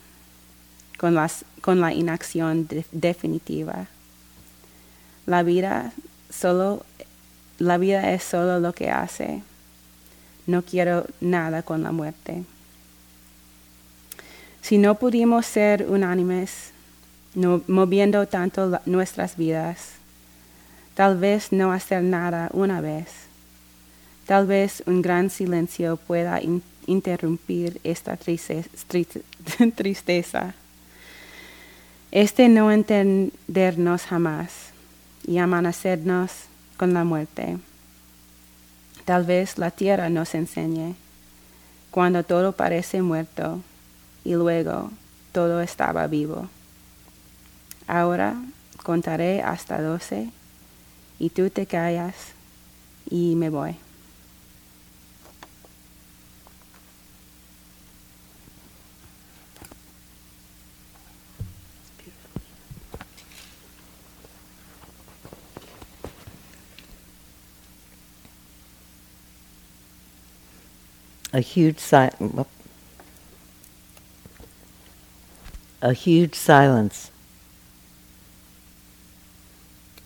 con, 0.97 1.17
con 1.61 1.81
la 1.81 1.93
inacción 1.93 2.69
definitiva. 2.93 3.87
La 5.27 5.43
vida, 5.43 5.93
solo, 6.31 6.85
la 7.59 7.79
vida 7.79 8.13
es 8.13 8.23
solo 8.23 8.61
lo 8.61 8.73
que 8.73 8.91
hace. 8.91 9.43
No 10.47 10.63
quiero 10.63 11.07
nada 11.21 11.63
con 11.63 11.83
la 11.83 11.91
muerte. 11.91 12.45
Si 14.63 14.79
no 14.79 14.95
pudimos 14.95 15.45
ser 15.45 15.87
unánimes, 15.89 16.71
no, 17.35 17.63
moviendo 17.67 18.27
tanto 18.29 18.81
nuestras 18.87 19.37
vidas, 19.37 19.95
tal 20.95 21.19
vez 21.19 21.51
no 21.51 21.73
hacer 21.73 22.05
nada 22.05 22.49
una 22.53 22.81
vez, 22.81 23.09
tal 24.25 24.47
vez 24.47 24.85
un 24.87 25.03
gran 25.03 25.31
silencio 25.31 25.97
pueda 25.97 26.41
interrumpir 26.87 27.81
esta 27.83 28.17
tristeza. 29.75 30.55
Este 32.13 32.49
no 32.49 32.71
entendernos 32.71 34.03
jamás 34.03 34.53
y 35.27 35.39
amanecernos 35.39 36.31
con 36.77 36.95
la 36.95 37.03
muerte. 37.03 37.59
Tal 39.05 39.25
vez 39.25 39.59
la 39.59 39.73
tierra 39.73 40.09
nos 40.09 40.35
enseñe 40.37 40.95
cuando 41.91 42.23
todo 42.23 42.53
parece 42.53 43.03
muerto 43.03 43.61
y 44.25 44.35
luego 44.35 44.91
todo 45.33 45.61
estaba 45.61 46.07
vivo. 46.07 46.49
Ahora 47.87 48.37
contaré 48.83 49.43
hasta 49.43 49.81
doce 49.81 50.31
y 51.19 51.31
tú 51.31 51.51
te 51.51 51.67
callas 51.67 52.15
y 53.11 53.35
me 53.37 53.51
voy. 53.51 53.77
a 71.33 71.39
huge 71.41 71.81
si- 71.81 72.11
a 75.83 75.93
huge 75.93 76.37
silence 76.37 77.11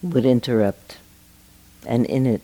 would 0.02 0.24
interrupt, 0.24 0.96
and 1.86 2.06
in 2.06 2.24
it, 2.26 2.40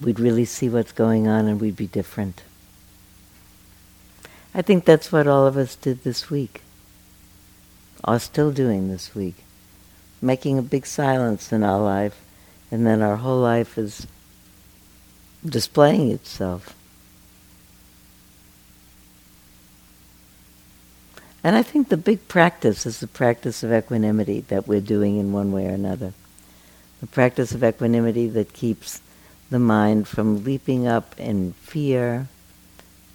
we'd 0.00 0.20
really 0.20 0.44
see 0.44 0.68
what's 0.68 0.92
going 0.92 1.26
on 1.26 1.46
and 1.46 1.60
we'd 1.60 1.76
be 1.76 1.88
different. 1.88 2.42
I 4.54 4.62
think 4.62 4.84
that's 4.84 5.10
what 5.10 5.26
all 5.26 5.44
of 5.44 5.56
us 5.56 5.74
did 5.74 6.04
this 6.04 6.30
week, 6.30 6.62
are 8.04 8.20
still 8.20 8.52
doing 8.52 8.88
this 8.88 9.12
week, 9.12 9.42
making 10.22 10.56
a 10.56 10.62
big 10.62 10.86
silence 10.86 11.52
in 11.52 11.64
our 11.64 11.80
life, 11.80 12.22
and 12.70 12.86
then 12.86 13.02
our 13.02 13.16
whole 13.16 13.40
life 13.40 13.76
is 13.76 14.06
displaying 15.44 16.12
itself. 16.12 16.76
And 21.44 21.54
I 21.54 21.62
think 21.62 21.90
the 21.90 21.98
big 21.98 22.26
practice 22.26 22.86
is 22.86 23.00
the 23.00 23.06
practice 23.06 23.62
of 23.62 23.70
equanimity 23.70 24.40
that 24.48 24.66
we're 24.66 24.80
doing 24.80 25.18
in 25.18 25.34
one 25.34 25.52
way 25.52 25.66
or 25.66 25.74
another. 25.74 26.14
The 27.02 27.06
practice 27.06 27.52
of 27.52 27.62
equanimity 27.62 28.28
that 28.28 28.54
keeps 28.54 29.02
the 29.50 29.58
mind 29.58 30.08
from 30.08 30.42
leaping 30.42 30.86
up 30.86 31.14
in 31.20 31.52
fear 31.60 32.28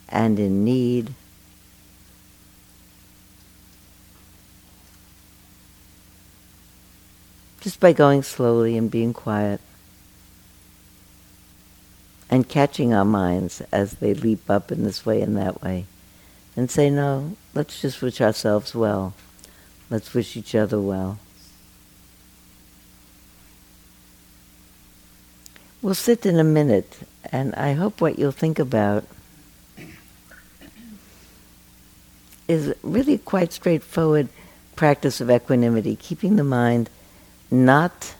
and 0.08 0.38
in 0.38 0.64
need. 0.64 1.16
Just 7.62 7.80
by 7.80 7.94
going 7.94 8.22
slowly 8.22 8.78
and 8.78 8.92
being 8.92 9.12
quiet 9.12 9.60
and 12.30 12.48
catching 12.48 12.94
our 12.94 13.04
minds 13.04 13.62
as 13.72 13.94
they 13.94 14.14
leap 14.14 14.52
up 14.52 14.72
in 14.72 14.84
this 14.84 15.04
way 15.04 15.20
and 15.20 15.36
that 15.36 15.64
way 15.64 15.88
and 16.60 16.70
say, 16.70 16.90
no, 16.90 17.38
let's 17.54 17.82
just 17.82 18.02
wish 18.02 18.20
ourselves 18.20 18.76
well. 18.76 19.14
Let's 19.90 20.14
wish 20.14 20.36
each 20.36 20.54
other 20.54 20.78
well. 20.78 21.18
We'll 25.82 25.94
sit 25.94 26.26
in 26.26 26.38
a 26.38 26.44
minute, 26.44 27.00
and 27.32 27.56
I 27.56 27.72
hope 27.76 28.02
what 28.02 28.20
you'll 28.20 28.34
think 28.34 28.60
about 28.60 29.06
is 32.50 32.74
really 32.84 33.18
quite 33.18 33.54
straightforward 33.54 34.28
practice 34.76 35.22
of 35.22 35.32
equanimity, 35.32 35.96
keeping 35.96 36.36
the 36.36 36.44
mind 36.44 36.90
not 37.50 38.16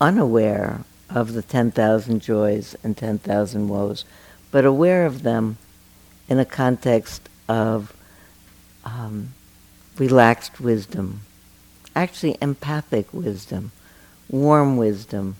unaware 0.00 0.84
of 1.10 1.32
the 1.32 1.42
10,000 1.42 2.22
joys 2.22 2.76
and 2.84 2.96
10,000 2.96 3.68
woes, 3.68 4.04
but 4.52 4.64
aware 4.64 5.04
of 5.04 5.24
them 5.24 5.58
in 6.32 6.38
a 6.38 6.46
context 6.46 7.28
of 7.46 7.94
um, 8.86 9.34
relaxed 9.98 10.58
wisdom, 10.58 11.20
actually 11.94 12.38
empathic 12.40 13.12
wisdom, 13.12 13.70
warm 14.30 14.78
wisdom. 14.78 15.36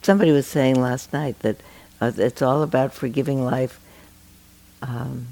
Somebody 0.00 0.30
was 0.30 0.46
saying 0.46 0.80
last 0.80 1.12
night 1.12 1.40
that 1.40 1.56
uh, 2.00 2.12
it's 2.16 2.40
all 2.40 2.62
about 2.62 2.94
forgiving 2.94 3.44
life. 3.44 3.80
Um, 4.80 5.26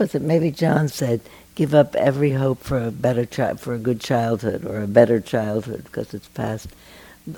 was 0.00 0.16
it? 0.16 0.22
Maybe 0.22 0.50
John 0.50 0.88
said, 0.88 1.20
"Give 1.54 1.74
up 1.74 1.94
every 1.94 2.32
hope 2.32 2.64
for 2.64 2.78
a 2.78 2.90
better 2.90 3.26
chi- 3.26 3.54
for 3.54 3.74
a 3.74 3.78
good 3.78 4.00
childhood 4.00 4.64
or 4.64 4.80
a 4.80 4.88
better 4.88 5.20
childhood 5.20 5.84
because 5.84 6.12
it's 6.14 6.28
past." 6.28 6.68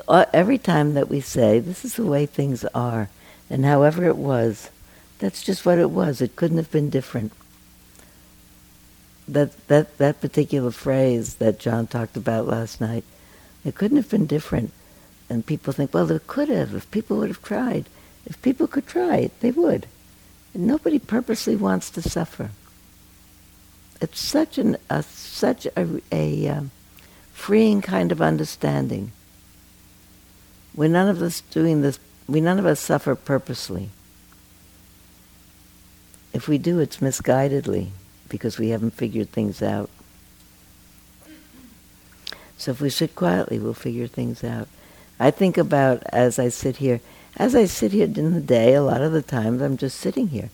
Uh, 0.08 0.24
every 0.32 0.58
time 0.58 0.94
that 0.94 1.10
we 1.10 1.20
say, 1.20 1.58
"This 1.58 1.84
is 1.84 1.96
the 1.96 2.06
way 2.06 2.24
things 2.24 2.64
are," 2.74 3.10
and 3.50 3.66
however 3.66 4.06
it 4.06 4.16
was, 4.16 4.70
that's 5.18 5.42
just 5.42 5.66
what 5.66 5.78
it 5.78 5.90
was. 5.90 6.22
It 6.22 6.36
couldn't 6.36 6.56
have 6.58 6.70
been 6.70 6.88
different. 6.88 7.32
That 9.28 9.66
that 9.68 9.98
that 9.98 10.22
particular 10.22 10.70
phrase 10.70 11.34
that 11.34 11.58
John 11.58 11.86
talked 11.86 12.16
about 12.16 12.46
last 12.46 12.80
night 12.80 13.04
it 13.64 13.74
couldn't 13.74 13.96
have 13.96 14.10
been 14.10 14.26
different. 14.26 14.72
And 15.30 15.46
people 15.46 15.72
think, 15.72 15.94
well, 15.94 16.10
it 16.10 16.26
could 16.26 16.48
have 16.48 16.74
if 16.74 16.90
people 16.90 17.18
would 17.18 17.28
have 17.28 17.42
tried. 17.42 17.86
If 18.26 18.40
people 18.42 18.66
could 18.66 18.86
try 18.86 19.30
they 19.40 19.50
would. 19.50 19.86
Nobody 20.54 20.98
purposely 20.98 21.56
wants 21.56 21.90
to 21.90 22.02
suffer. 22.02 22.50
It's 24.00 24.20
such 24.20 24.58
an 24.58 24.76
a, 24.90 25.02
such 25.02 25.66
a, 25.76 26.00
a 26.10 26.48
um, 26.48 26.70
freeing 27.32 27.80
kind 27.80 28.12
of 28.12 28.20
understanding. 28.20 29.12
We're 30.74 30.88
none 30.88 31.08
of 31.08 31.22
us 31.22 31.40
doing 31.40 31.82
this. 31.82 31.98
We 32.26 32.40
none 32.40 32.58
of 32.58 32.66
us 32.66 32.80
suffer 32.80 33.14
purposely. 33.14 33.90
If 36.32 36.48
we 36.48 36.58
do, 36.58 36.78
it's 36.78 36.98
misguidedly 36.98 37.88
because 38.28 38.58
we 38.58 38.70
haven't 38.70 38.94
figured 38.94 39.30
things 39.30 39.62
out. 39.62 39.90
So 42.56 42.70
if 42.70 42.80
we 42.80 42.90
sit 42.90 43.14
quietly, 43.14 43.58
we'll 43.58 43.74
figure 43.74 44.06
things 44.06 44.44
out. 44.44 44.68
I 45.18 45.30
think 45.30 45.58
about 45.58 46.02
as 46.04 46.38
I 46.38 46.48
sit 46.48 46.76
here, 46.76 47.00
as 47.36 47.54
I 47.54 47.64
sit 47.64 47.92
here 47.92 48.06
in 48.06 48.34
the 48.34 48.40
day, 48.40 48.74
a 48.74 48.82
lot 48.82 49.02
of 49.02 49.12
the 49.12 49.22
times 49.22 49.62
I'm 49.62 49.76
just 49.76 49.98
sitting 49.98 50.28
here. 50.28 50.50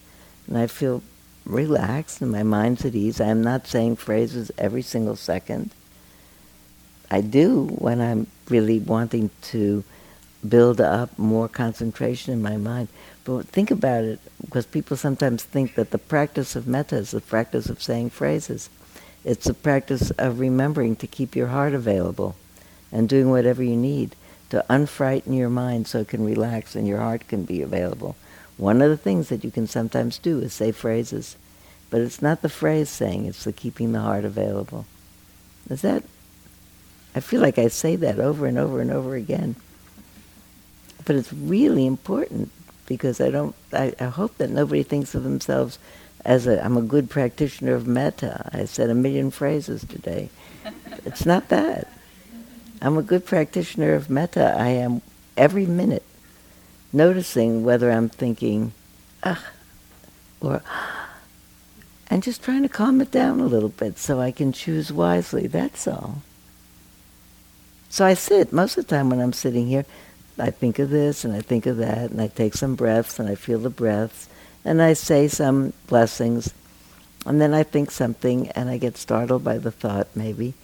And 0.46 0.56
I 0.56 0.66
feel 0.66 1.02
relaxed 1.44 2.20
and 2.20 2.30
my 2.30 2.42
mind's 2.42 2.84
at 2.84 2.94
ease. 2.94 3.20
I'm 3.20 3.42
not 3.42 3.66
saying 3.66 3.96
phrases 3.96 4.50
every 4.58 4.82
single 4.82 5.16
second. 5.16 5.70
I 7.10 7.20
do 7.20 7.64
when 7.78 8.00
I'm 8.00 8.26
really 8.48 8.78
wanting 8.78 9.30
to 9.42 9.82
build 10.46 10.80
up 10.80 11.18
more 11.18 11.48
concentration 11.48 12.32
in 12.32 12.42
my 12.42 12.56
mind. 12.56 12.88
But 13.24 13.46
think 13.46 13.70
about 13.70 14.04
it, 14.04 14.20
because 14.40 14.66
people 14.66 14.96
sometimes 14.96 15.42
think 15.42 15.74
that 15.74 15.90
the 15.90 15.98
practice 15.98 16.54
of 16.54 16.66
metta 16.66 16.96
is 16.96 17.10
the 17.10 17.20
practice 17.20 17.68
of 17.68 17.82
saying 17.82 18.10
phrases. 18.10 18.70
It's 19.24 19.46
the 19.46 19.54
practice 19.54 20.10
of 20.12 20.38
remembering 20.38 20.96
to 20.96 21.06
keep 21.06 21.34
your 21.34 21.48
heart 21.48 21.74
available 21.74 22.36
and 22.92 23.08
doing 23.08 23.30
whatever 23.30 23.62
you 23.62 23.76
need 23.76 24.14
to 24.50 24.64
unfrighten 24.70 25.36
your 25.36 25.50
mind 25.50 25.86
so 25.86 26.00
it 26.00 26.08
can 26.08 26.24
relax 26.24 26.74
and 26.74 26.86
your 26.86 26.98
heart 26.98 27.28
can 27.28 27.44
be 27.44 27.62
available. 27.62 28.16
One 28.56 28.82
of 28.82 28.90
the 28.90 28.96
things 28.96 29.28
that 29.28 29.44
you 29.44 29.50
can 29.50 29.66
sometimes 29.66 30.18
do 30.18 30.40
is 30.40 30.52
say 30.52 30.72
phrases, 30.72 31.36
but 31.90 32.00
it's 32.00 32.20
not 32.20 32.42
the 32.42 32.48
phrase 32.48 32.88
saying, 32.88 33.26
it's 33.26 33.44
the 33.44 33.52
keeping 33.52 33.92
the 33.92 34.00
heart 34.00 34.24
available. 34.24 34.86
Is 35.70 35.82
that? 35.82 36.02
I 37.14 37.20
feel 37.20 37.40
like 37.40 37.58
I 37.58 37.68
say 37.68 37.96
that 37.96 38.18
over 38.18 38.46
and 38.46 38.58
over 38.58 38.80
and 38.80 38.90
over 38.90 39.14
again. 39.14 39.56
But 41.04 41.16
it's 41.16 41.32
really 41.32 41.86
important 41.86 42.50
because 42.86 43.20
I 43.20 43.30
don't, 43.30 43.54
I, 43.72 43.94
I 44.00 44.04
hope 44.04 44.36
that 44.38 44.50
nobody 44.50 44.82
thinks 44.82 45.14
of 45.14 45.24
themselves 45.24 45.78
as 46.24 46.46
a, 46.46 46.62
I'm 46.64 46.76
a 46.76 46.82
good 46.82 47.08
practitioner 47.08 47.74
of 47.74 47.86
metta. 47.86 48.50
I 48.52 48.64
said 48.64 48.90
a 48.90 48.94
million 48.94 49.30
phrases 49.30 49.84
today. 49.84 50.30
it's 51.04 51.24
not 51.24 51.48
that. 51.48 51.88
I'm 52.80 52.96
a 52.96 53.02
good 53.02 53.26
practitioner 53.26 53.94
of 53.94 54.08
metta. 54.08 54.54
I 54.56 54.68
am 54.68 55.02
every 55.36 55.66
minute 55.66 56.04
noticing 56.92 57.64
whether 57.64 57.90
I'm 57.90 58.08
thinking, 58.08 58.72
ah, 59.22 59.44
or, 60.40 60.62
and 62.10 62.22
just 62.22 62.42
trying 62.42 62.62
to 62.62 62.68
calm 62.68 63.00
it 63.00 63.10
down 63.10 63.40
a 63.40 63.46
little 63.46 63.68
bit 63.68 63.98
so 63.98 64.20
I 64.20 64.30
can 64.30 64.52
choose 64.52 64.92
wisely. 64.92 65.46
That's 65.46 65.86
all. 65.88 66.22
So 67.90 68.04
I 68.04 68.14
sit 68.14 68.52
most 68.52 68.76
of 68.76 68.86
the 68.86 68.94
time 68.94 69.10
when 69.10 69.20
I'm 69.20 69.32
sitting 69.32 69.66
here. 69.66 69.84
I 70.38 70.50
think 70.50 70.78
of 70.78 70.90
this 70.90 71.24
and 71.24 71.34
I 71.34 71.40
think 71.40 71.66
of 71.66 71.78
that, 71.78 72.10
and 72.10 72.20
I 72.20 72.28
take 72.28 72.54
some 72.54 72.76
breaths 72.76 73.18
and 73.18 73.28
I 73.28 73.34
feel 73.34 73.58
the 73.58 73.70
breaths, 73.70 74.28
and 74.64 74.80
I 74.80 74.92
say 74.92 75.26
some 75.26 75.72
blessings, 75.88 76.54
and 77.26 77.40
then 77.40 77.52
I 77.52 77.64
think 77.64 77.90
something 77.90 78.48
and 78.50 78.68
I 78.68 78.78
get 78.78 78.96
startled 78.96 79.42
by 79.42 79.58
the 79.58 79.72
thought 79.72 80.06
maybe, 80.14 80.54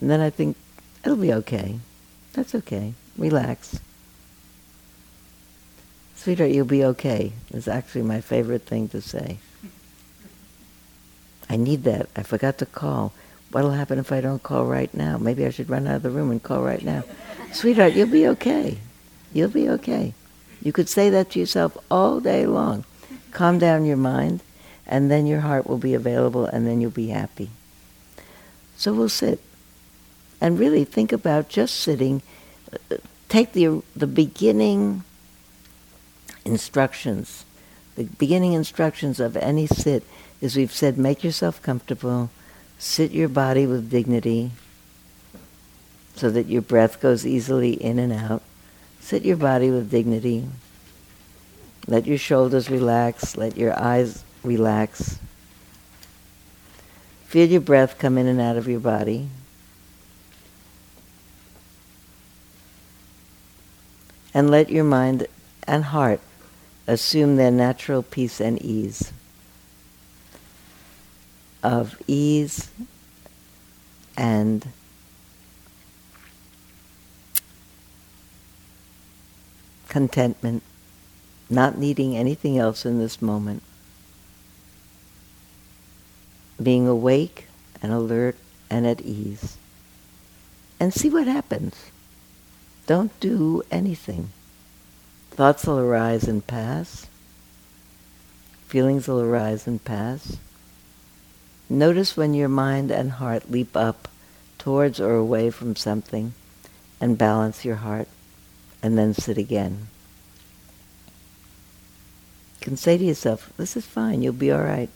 and 0.00 0.08
then 0.08 0.20
I 0.20 0.30
think 0.30 0.56
it'll 1.04 1.16
be 1.16 1.32
okay. 1.32 1.78
That's 2.32 2.54
okay. 2.54 2.94
Relax. 3.16 3.80
Sweetheart, 6.14 6.50
you'll 6.50 6.66
be 6.66 6.84
okay. 6.84 7.32
Is 7.50 7.68
actually 7.68 8.02
my 8.02 8.20
favorite 8.20 8.62
thing 8.62 8.88
to 8.88 9.00
say. 9.00 9.38
I 11.48 11.56
need 11.56 11.84
that. 11.84 12.08
I 12.14 12.22
forgot 12.22 12.58
to 12.58 12.66
call. 12.66 13.12
What'll 13.50 13.70
happen 13.70 13.98
if 13.98 14.12
I 14.12 14.20
don't 14.20 14.42
call 14.42 14.66
right 14.66 14.92
now? 14.92 15.16
Maybe 15.16 15.46
I 15.46 15.50
should 15.50 15.70
run 15.70 15.86
out 15.86 15.96
of 15.96 16.02
the 16.02 16.10
room 16.10 16.30
and 16.30 16.42
call 16.42 16.62
right 16.62 16.84
now. 16.84 17.04
Sweetheart, 17.52 17.94
you'll 17.94 18.08
be 18.08 18.26
okay. 18.28 18.78
You'll 19.32 19.48
be 19.48 19.70
okay. 19.70 20.12
You 20.60 20.72
could 20.72 20.88
say 20.88 21.08
that 21.10 21.30
to 21.30 21.38
yourself 21.38 21.76
all 21.90 22.20
day 22.20 22.46
long. 22.46 22.84
Calm 23.30 23.58
down 23.58 23.86
your 23.86 23.96
mind, 23.96 24.40
and 24.86 25.10
then 25.10 25.26
your 25.26 25.40
heart 25.40 25.66
will 25.66 25.78
be 25.78 25.94
available, 25.94 26.44
and 26.44 26.66
then 26.66 26.80
you'll 26.80 26.90
be 26.90 27.08
happy. 27.08 27.50
So 28.76 28.92
we'll 28.92 29.08
sit 29.08 29.40
and 30.40 30.58
really 30.58 30.84
think 30.84 31.12
about 31.12 31.48
just 31.48 31.76
sitting. 31.76 32.22
Uh, 32.72 32.96
take 33.28 33.52
the, 33.52 33.82
the 33.96 34.06
beginning 34.06 35.04
instructions. 36.44 37.44
The 37.96 38.04
beginning 38.04 38.52
instructions 38.52 39.20
of 39.20 39.36
any 39.36 39.66
sit 39.66 40.04
is 40.40 40.56
we've 40.56 40.72
said 40.72 40.98
make 40.98 41.24
yourself 41.24 41.60
comfortable, 41.62 42.30
sit 42.78 43.10
your 43.10 43.28
body 43.28 43.66
with 43.66 43.90
dignity 43.90 44.52
so 46.14 46.30
that 46.30 46.46
your 46.46 46.62
breath 46.62 47.00
goes 47.00 47.26
easily 47.26 47.72
in 47.72 47.98
and 47.98 48.12
out. 48.12 48.42
Sit 49.00 49.24
your 49.24 49.36
body 49.36 49.70
with 49.70 49.90
dignity. 49.90 50.46
Let 51.86 52.06
your 52.06 52.18
shoulders 52.18 52.68
relax, 52.68 53.36
let 53.36 53.56
your 53.56 53.78
eyes 53.78 54.24
relax. 54.42 55.18
Feel 57.26 57.48
your 57.48 57.60
breath 57.60 57.98
come 57.98 58.18
in 58.18 58.26
and 58.26 58.40
out 58.40 58.56
of 58.56 58.68
your 58.68 58.80
body. 58.80 59.28
And 64.34 64.50
let 64.50 64.70
your 64.70 64.84
mind 64.84 65.26
and 65.66 65.84
heart 65.84 66.20
assume 66.86 67.36
their 67.36 67.50
natural 67.50 68.02
peace 68.02 68.40
and 68.40 68.60
ease. 68.62 69.12
Of 71.62 72.00
ease 72.06 72.70
and 74.16 74.66
contentment, 79.88 80.62
not 81.50 81.78
needing 81.78 82.16
anything 82.16 82.58
else 82.58 82.84
in 82.84 82.98
this 82.98 83.20
moment. 83.20 83.62
Being 86.62 86.86
awake 86.86 87.46
and 87.82 87.92
alert 87.92 88.36
and 88.70 88.86
at 88.86 89.00
ease. 89.00 89.56
And 90.78 90.92
see 90.92 91.10
what 91.10 91.26
happens. 91.26 91.74
Don't 92.88 93.12
do 93.20 93.62
anything. 93.70 94.30
Thoughts 95.32 95.66
will 95.66 95.78
arise 95.78 96.26
and 96.26 96.46
pass. 96.46 97.06
Feelings 98.66 99.06
will 99.06 99.20
arise 99.20 99.66
and 99.66 99.84
pass. 99.84 100.38
Notice 101.68 102.16
when 102.16 102.32
your 102.32 102.48
mind 102.48 102.90
and 102.90 103.10
heart 103.12 103.50
leap 103.50 103.76
up 103.76 104.08
towards 104.56 105.00
or 105.00 105.16
away 105.16 105.50
from 105.50 105.76
something 105.76 106.32
and 106.98 107.18
balance 107.18 107.62
your 107.62 107.76
heart 107.76 108.08
and 108.82 108.96
then 108.96 109.12
sit 109.12 109.36
again. 109.36 109.88
You 112.58 112.64
can 112.64 112.76
say 112.78 112.96
to 112.96 113.04
yourself, 113.04 113.52
this 113.58 113.76
is 113.76 113.84
fine, 113.84 114.22
you'll 114.22 114.32
be 114.32 114.50
all 114.50 114.62
right. 114.62 114.88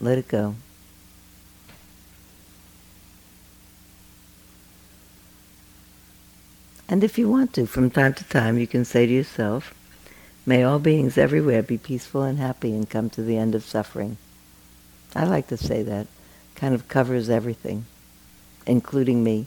Let 0.00 0.18
it 0.18 0.26
go. 0.26 0.56
And 6.88 7.04
if 7.04 7.18
you 7.18 7.28
want 7.28 7.52
to, 7.54 7.66
from 7.66 7.90
time 7.90 8.14
to 8.14 8.24
time, 8.24 8.56
you 8.58 8.66
can 8.66 8.84
say 8.84 9.06
to 9.06 9.12
yourself, 9.12 9.74
May 10.46 10.62
all 10.62 10.78
beings 10.78 11.18
everywhere 11.18 11.62
be 11.62 11.76
peaceful 11.76 12.22
and 12.22 12.38
happy 12.38 12.72
and 12.72 12.88
come 12.88 13.10
to 13.10 13.22
the 13.22 13.36
end 13.36 13.54
of 13.54 13.64
suffering. 13.64 14.16
I 15.14 15.24
like 15.24 15.48
to 15.48 15.58
say 15.58 15.82
that. 15.82 16.06
Kind 16.54 16.74
of 16.74 16.88
covers 16.88 17.28
everything, 17.28 17.84
including 18.66 19.22
me. 19.22 19.46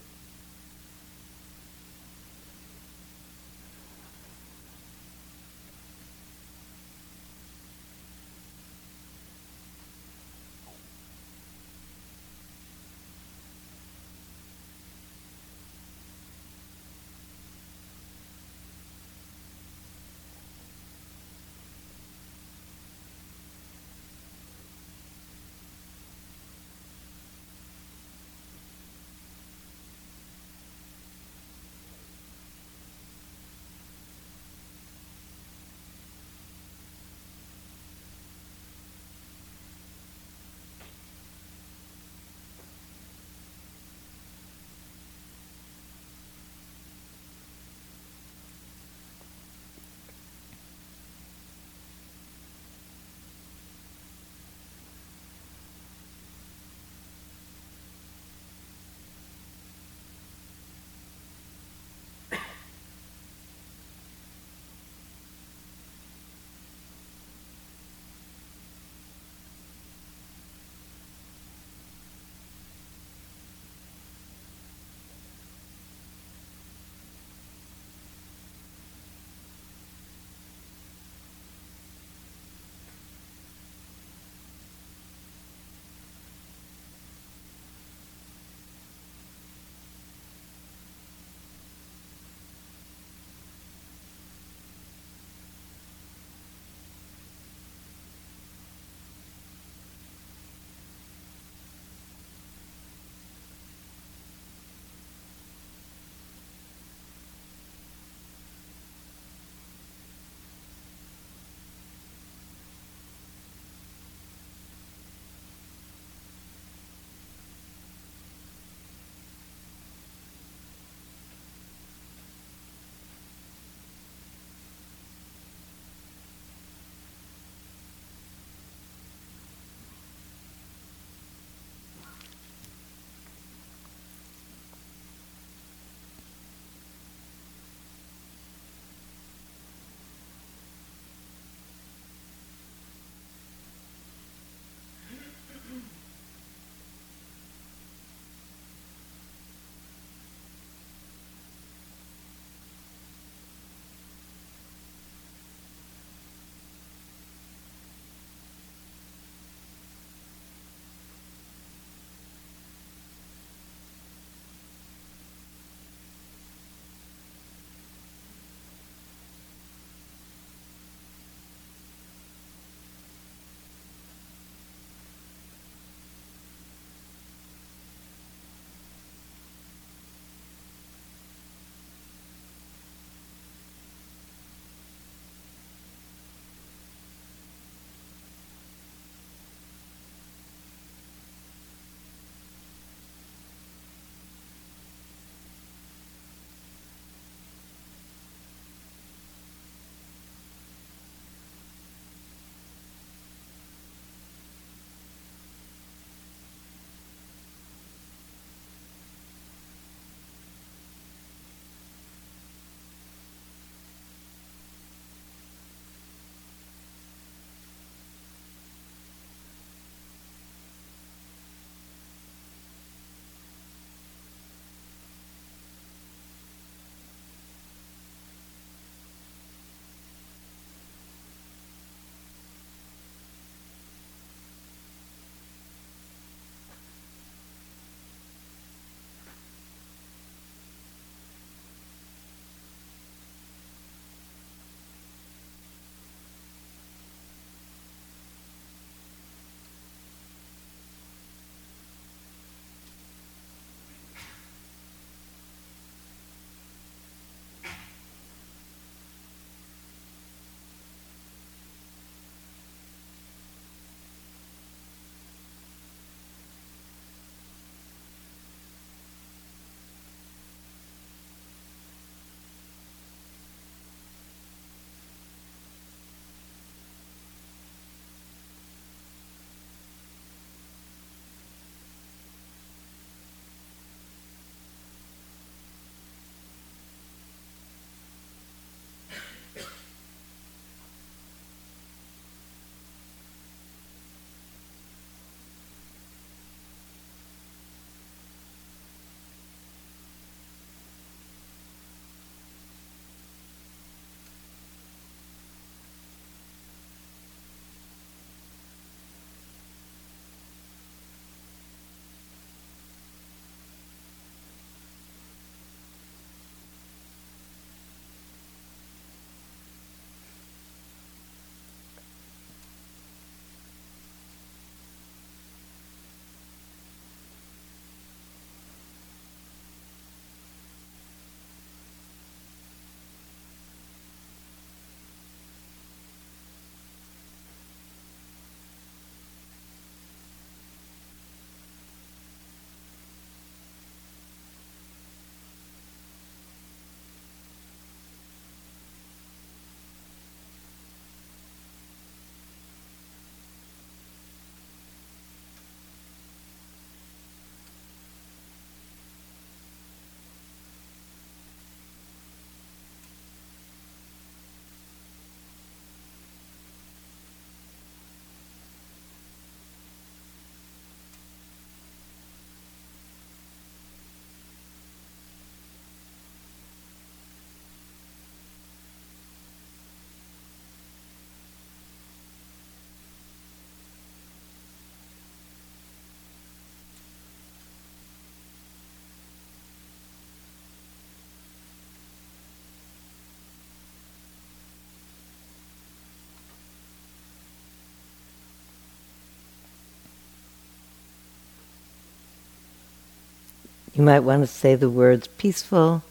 You 403.93 404.03
might 404.03 404.21
want 404.21 404.43
to 404.43 404.47
say 404.47 404.75
the 404.75 404.89
words 404.89 405.27
peaceful 405.27 406.03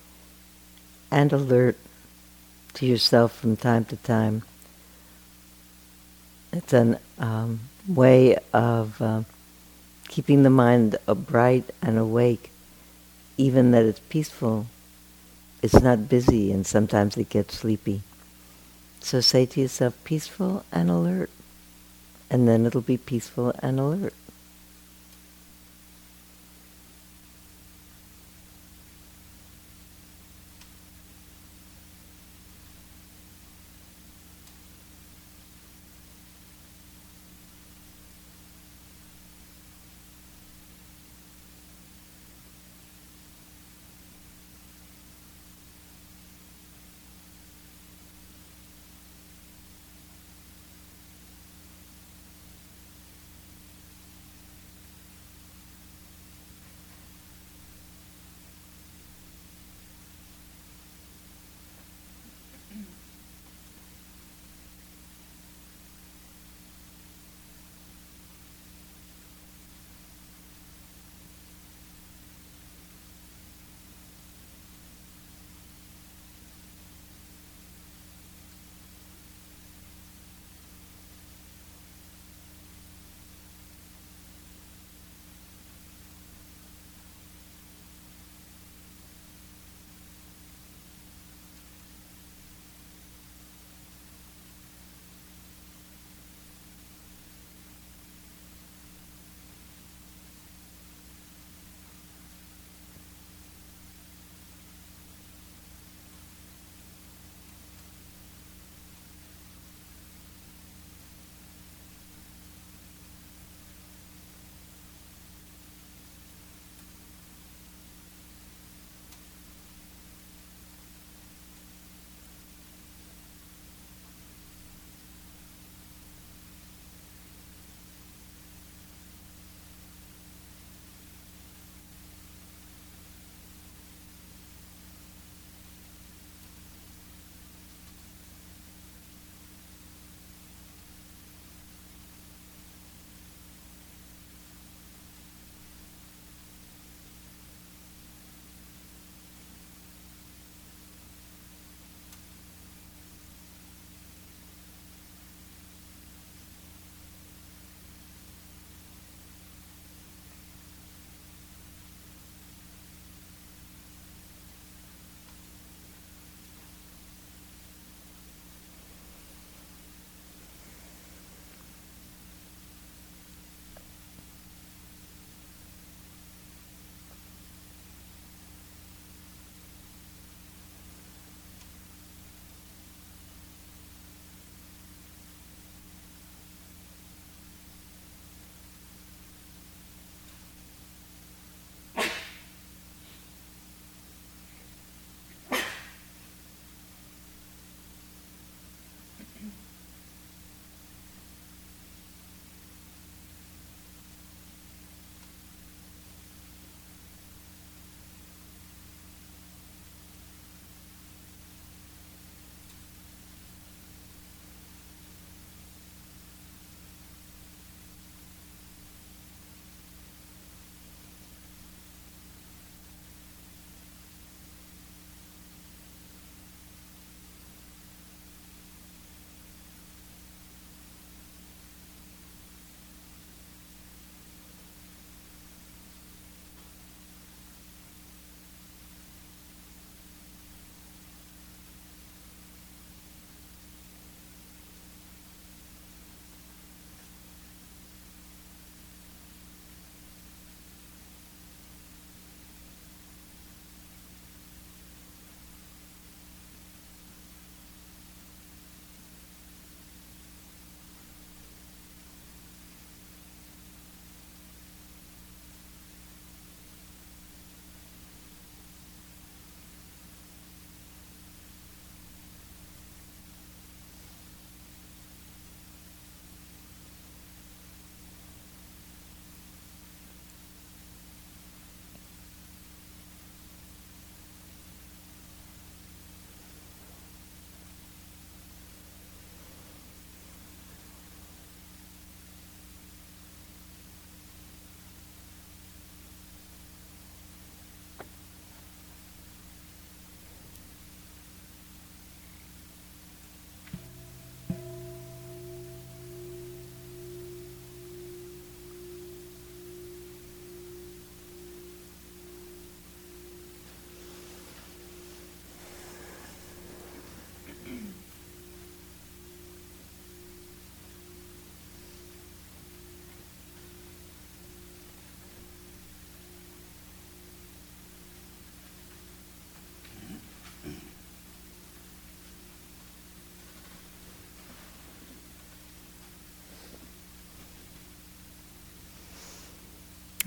and 1.11 1.33
alert 1.33 1.77
to 2.75 2.87
yourself 2.87 3.35
from 3.35 3.57
time 3.57 3.87
to 3.87 3.97
time. 3.97 4.43
It's 6.53 6.73
a 6.75 7.01
um, 7.19 7.61
way 7.89 8.37
of 8.53 9.01
uh, 9.01 9.23
keeping 10.09 10.43
the 10.43 10.51
mind 10.51 10.99
bright 11.07 11.71
and 11.81 11.97
awake, 11.97 12.51
even 13.39 13.71
that 13.71 13.85
it's 13.85 14.01
peaceful. 14.11 14.67
It's 15.63 15.81
not 15.81 16.09
busy 16.09 16.53
and 16.53 16.67
sometimes 16.67 17.17
it 17.17 17.31
gets 17.31 17.59
sleepy. 17.59 18.03
So 19.01 19.21
say 19.21 19.47
to 19.47 19.61
yourself, 19.61 19.97
peaceful 20.05 20.65
and 20.71 20.91
alert. 20.91 21.31
And 22.29 22.47
then 22.47 22.67
it'll 22.67 22.83
be 22.83 22.99
peaceful 22.99 23.55
and 23.61 23.81
alert. 23.81 24.15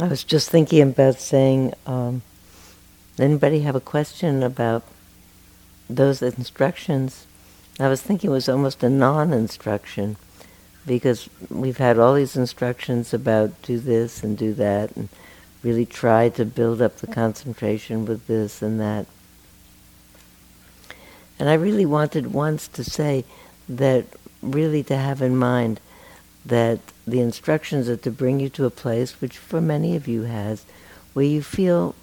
I 0.03 0.07
was 0.07 0.25
just 0.25 0.49
thinking 0.49 0.81
about 0.81 1.21
saying, 1.21 1.73
um, 1.85 2.23
anybody 3.17 3.61
have 3.61 3.73
a 3.73 3.79
question 3.79 4.43
about 4.43 4.83
those 5.89 6.21
instructions? 6.21 7.25
I 7.79 7.87
was 7.87 8.01
thinking 8.01 8.29
it 8.29 8.33
was 8.33 8.49
almost 8.49 8.83
a 8.83 8.89
non-instruction 8.89 10.17
because 10.85 11.29
we've 11.49 11.77
had 11.77 11.99
all 11.99 12.15
these 12.15 12.35
instructions 12.35 13.13
about 13.13 13.61
do 13.61 13.79
this 13.79 14.25
and 14.25 14.37
do 14.37 14.53
that 14.55 14.93
and 14.97 15.07
really 15.63 15.85
try 15.85 16.27
to 16.27 16.43
build 16.43 16.81
up 16.81 16.97
the 16.97 17.07
concentration 17.07 18.05
with 18.05 18.27
this 18.27 18.61
and 18.61 18.81
that. 18.81 19.05
And 21.39 21.47
I 21.47 21.53
really 21.53 21.85
wanted 21.85 22.33
once 22.33 22.67
to 22.67 22.83
say 22.83 23.23
that 23.69 24.05
really 24.41 24.83
to 24.83 24.97
have 24.97 25.21
in 25.21 25.37
mind 25.37 25.79
that 26.45 26.79
the 27.07 27.19
instructions 27.19 27.87
are 27.87 27.97
to 27.97 28.11
bring 28.11 28.39
you 28.39 28.49
to 28.49 28.65
a 28.65 28.69
place, 28.69 29.21
which 29.21 29.37
for 29.37 29.61
many 29.61 29.95
of 29.95 30.07
you 30.07 30.23
has, 30.23 30.65
where 31.13 31.25
you 31.25 31.41
feel 31.41 31.95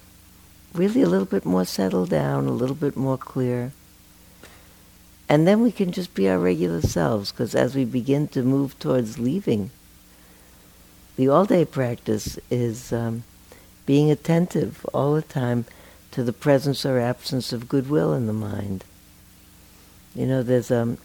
really 0.73 1.01
a 1.01 1.09
little 1.09 1.25
bit 1.25 1.45
more 1.45 1.65
settled 1.65 2.09
down, 2.09 2.47
a 2.47 2.51
little 2.51 2.75
bit 2.75 2.95
more 2.95 3.17
clear. 3.17 3.71
And 5.29 5.47
then 5.47 5.61
we 5.61 5.71
can 5.71 5.91
just 5.91 6.13
be 6.13 6.27
our 6.27 6.39
regular 6.39 6.81
selves, 6.81 7.31
because 7.31 7.55
as 7.55 7.75
we 7.75 7.85
begin 7.85 8.27
to 8.29 8.43
move 8.43 8.77
towards 8.79 9.19
leaving, 9.19 9.69
the 11.15 11.29
all 11.29 11.45
day 11.45 11.65
practice 11.65 12.39
is 12.49 12.91
um, 12.91 13.23
being 13.85 14.09
attentive 14.09 14.85
all 14.93 15.13
the 15.13 15.21
time 15.21 15.65
to 16.11 16.23
the 16.23 16.33
presence 16.33 16.85
or 16.85 16.99
absence 16.99 17.53
of 17.53 17.69
goodwill 17.69 18.13
in 18.13 18.27
the 18.27 18.33
mind. 18.33 18.83
You 20.15 20.25
know, 20.25 20.43
there's 20.43 20.71
um, 20.71 20.97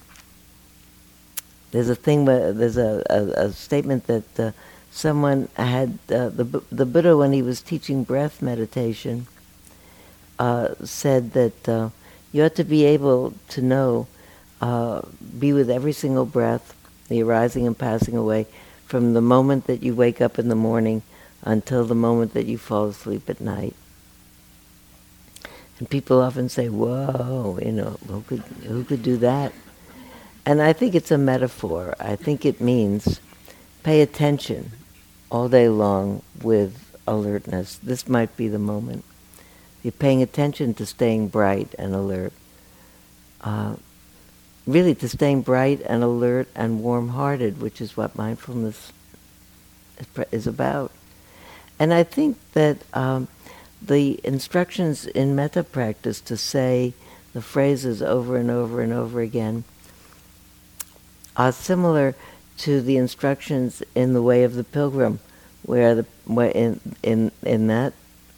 there's 1.77 1.91
a 1.91 1.95
thing, 1.95 2.25
where, 2.25 2.53
there's 2.53 2.79
a, 2.79 3.03
a, 3.11 3.47
a 3.47 3.53
statement 3.53 4.07
that 4.07 4.41
uh, 4.41 4.53
someone 4.91 5.49
had, 5.57 5.99
uh, 6.11 6.31
the, 6.31 6.63
the 6.73 6.87
Buddha, 6.87 7.17
when 7.17 7.33
he 7.33 7.43
was 7.43 7.61
teaching 7.61 8.03
breath 8.03 8.41
meditation, 8.41 9.27
uh, 10.39 10.69
said 10.85 11.33
that 11.33 11.69
uh, 11.69 11.91
you 12.33 12.43
ought 12.45 12.55
to 12.55 12.65
be 12.65 12.85
able 12.85 13.35
to 13.51 13.61
know, 13.61 14.07
uh, 14.63 15.03
be 15.39 15.53
with 15.53 15.69
every 15.69 15.93
single 15.93 16.25
breath, 16.25 16.75
the 17.09 17.23
arising 17.23 17.67
and 17.67 17.77
passing 17.77 18.17
away, 18.17 18.47
from 18.87 19.13
the 19.13 19.21
moment 19.21 19.67
that 19.67 19.83
you 19.83 19.95
wake 19.95 20.21
up 20.21 20.39
in 20.39 20.49
the 20.49 20.55
morning 20.55 21.03
until 21.43 21.85
the 21.85 21.95
moment 21.95 22.33
that 22.33 22.47
you 22.47 22.57
fall 22.57 22.87
asleep 22.87 23.29
at 23.29 23.41
night. 23.41 23.75
And 25.79 25.91
people 25.91 26.23
often 26.23 26.49
say, 26.49 26.71
"Whoa, 26.71 27.59
you 27.63 27.73
know, 27.73 27.99
who 28.09 28.23
could 28.23 28.43
who 28.65 28.83
could 28.83 29.03
do 29.03 29.19
that?" 29.19 29.53
And 30.47 30.63
I 30.63 30.73
think 30.73 30.95
it's 30.95 31.11
a 31.11 31.19
metaphor. 31.19 31.97
I 31.99 32.15
think 32.15 32.47
it 32.47 32.61
means 32.61 33.21
pay 33.83 34.01
attention 34.01 34.71
all 35.29 35.49
day 35.49 35.69
long 35.69 36.23
with 36.41 36.97
alertness. 37.05 37.79
This 37.79 38.09
might 38.09 38.37
be 38.37 38.47
the 38.47 38.61
moment. 38.61 39.05
You're 39.83 39.91
paying 39.91 40.23
attention 40.23 40.73
to 40.75 40.87
staying 40.87 41.29
bright 41.29 41.75
and 41.81 41.95
alert. 41.95 42.33
Uh, 43.41 43.75
really, 44.67 44.95
to 44.95 45.09
staying 45.09 45.43
bright 45.43 45.81
and 45.85 46.05
alert 46.05 46.49
and 46.55 46.81
warm-hearted, 46.81 47.61
which 47.61 47.81
is 47.81 47.97
what 47.97 48.17
mindfulness 48.17 48.93
is 50.31 50.47
about. 50.47 50.93
And 51.79 51.93
I 51.93 52.05
think 52.05 52.39
that 52.53 52.79
um, 52.95 53.27
the 53.83 54.21
instructions 54.23 55.07
in 55.07 55.35
metta 55.35 55.65
practice 55.65 56.21
to 56.23 56.37
say 56.37 56.95
the 57.33 57.43
phrases 57.43 58.01
over 58.01 58.37
and 58.37 58.51
over 58.51 58.81
and 58.81 58.93
over 58.93 59.21
again 59.21 59.65
are 61.37 61.53
similar 61.53 62.15
to 62.59 62.81
the 62.81 62.97
instructions 62.97 63.83
in 63.95 64.13
the 64.13 64.23
Way 64.23 64.45
of 64.45 64.55
the 64.55 64.65
Pilgrim, 64.65 65.21
where 65.63 65.95
the 65.95 66.07
in 66.55 66.81
in 67.03 67.31
in 67.43 67.67
that 67.67 67.93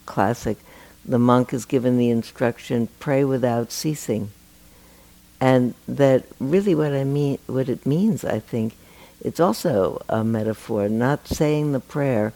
classic, 0.07 0.59
the 1.05 1.19
monk 1.19 1.53
is 1.53 1.65
given 1.65 1.99
the 1.99 2.11
instruction 2.11 2.89
pray 2.99 3.25
without 3.25 3.71
ceasing, 3.71 4.31
and 5.41 5.75
that 5.87 6.25
really 6.41 6.75
what 6.75 6.93
I 6.93 7.05
mean 7.05 7.39
what 7.47 7.69
it 7.69 7.87
means 7.87 8.25
I 8.25 8.41
think 8.41 8.75
it's 9.21 9.41
also 9.41 10.03
a 10.09 10.25
metaphor, 10.25 10.89
not 10.89 11.29
saying 11.29 11.73
the 11.73 11.81
prayer 11.81 12.33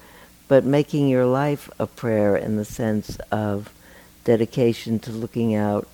but 0.48 0.64
making 0.64 1.08
your 1.08 1.24
life 1.24 1.70
a 1.78 1.86
prayer 1.86 2.36
in 2.36 2.56
the 2.56 2.64
sense 2.64 3.16
of 3.30 3.72
dedication 4.24 4.98
to 4.98 5.10
looking 5.10 5.54
out 5.54 5.88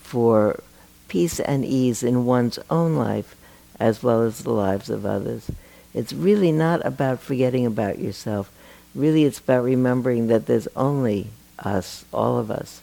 for 0.00 0.60
peace 1.08 1.40
and 1.40 1.64
ease 1.64 2.04
in 2.04 2.24
one's 2.24 2.58
own 2.70 2.94
life 2.94 3.34
as 3.78 4.02
well 4.02 4.22
as 4.22 4.40
the 4.40 4.50
lives 4.50 4.90
of 4.90 5.04
others. 5.04 5.50
It's 5.92 6.12
really 6.12 6.52
not 6.52 6.84
about 6.84 7.20
forgetting 7.20 7.66
about 7.66 7.98
yourself. 7.98 8.50
Really, 8.94 9.24
it's 9.24 9.38
about 9.38 9.64
remembering 9.64 10.28
that 10.28 10.46
there's 10.46 10.68
only 10.76 11.28
us, 11.58 12.04
all 12.12 12.38
of 12.38 12.50
us, 12.50 12.80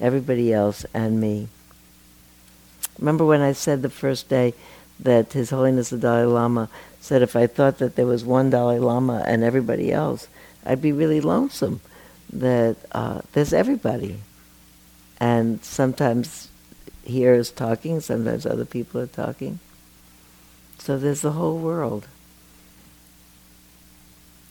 everybody 0.00 0.52
else, 0.52 0.84
and 0.92 1.20
me. 1.20 1.48
Remember 2.98 3.24
when 3.24 3.40
I 3.40 3.52
said 3.52 3.82
the 3.82 3.90
first 3.90 4.28
day 4.28 4.54
that 4.98 5.32
His 5.32 5.50
Holiness 5.50 5.90
the 5.90 5.98
Dalai 5.98 6.24
Lama 6.24 6.68
said 7.00 7.22
if 7.22 7.36
I 7.36 7.46
thought 7.46 7.78
that 7.78 7.96
there 7.96 8.06
was 8.06 8.24
one 8.24 8.50
Dalai 8.50 8.78
Lama 8.78 9.22
and 9.26 9.44
everybody 9.44 9.92
else, 9.92 10.28
I'd 10.66 10.82
be 10.82 10.92
really 10.92 11.20
lonesome 11.20 11.80
that 12.32 12.76
uh, 12.92 13.20
there's 13.32 13.52
everybody. 13.52 14.18
And 15.20 15.64
sometimes 15.64 16.48
here 17.04 17.34
is 17.34 17.50
talking, 17.50 18.00
sometimes 18.00 18.44
other 18.46 18.64
people 18.64 19.00
are 19.00 19.06
talking. 19.06 19.60
So 20.88 20.96
there's 20.96 21.20
the 21.20 21.32
whole 21.32 21.58
world. 21.58 22.08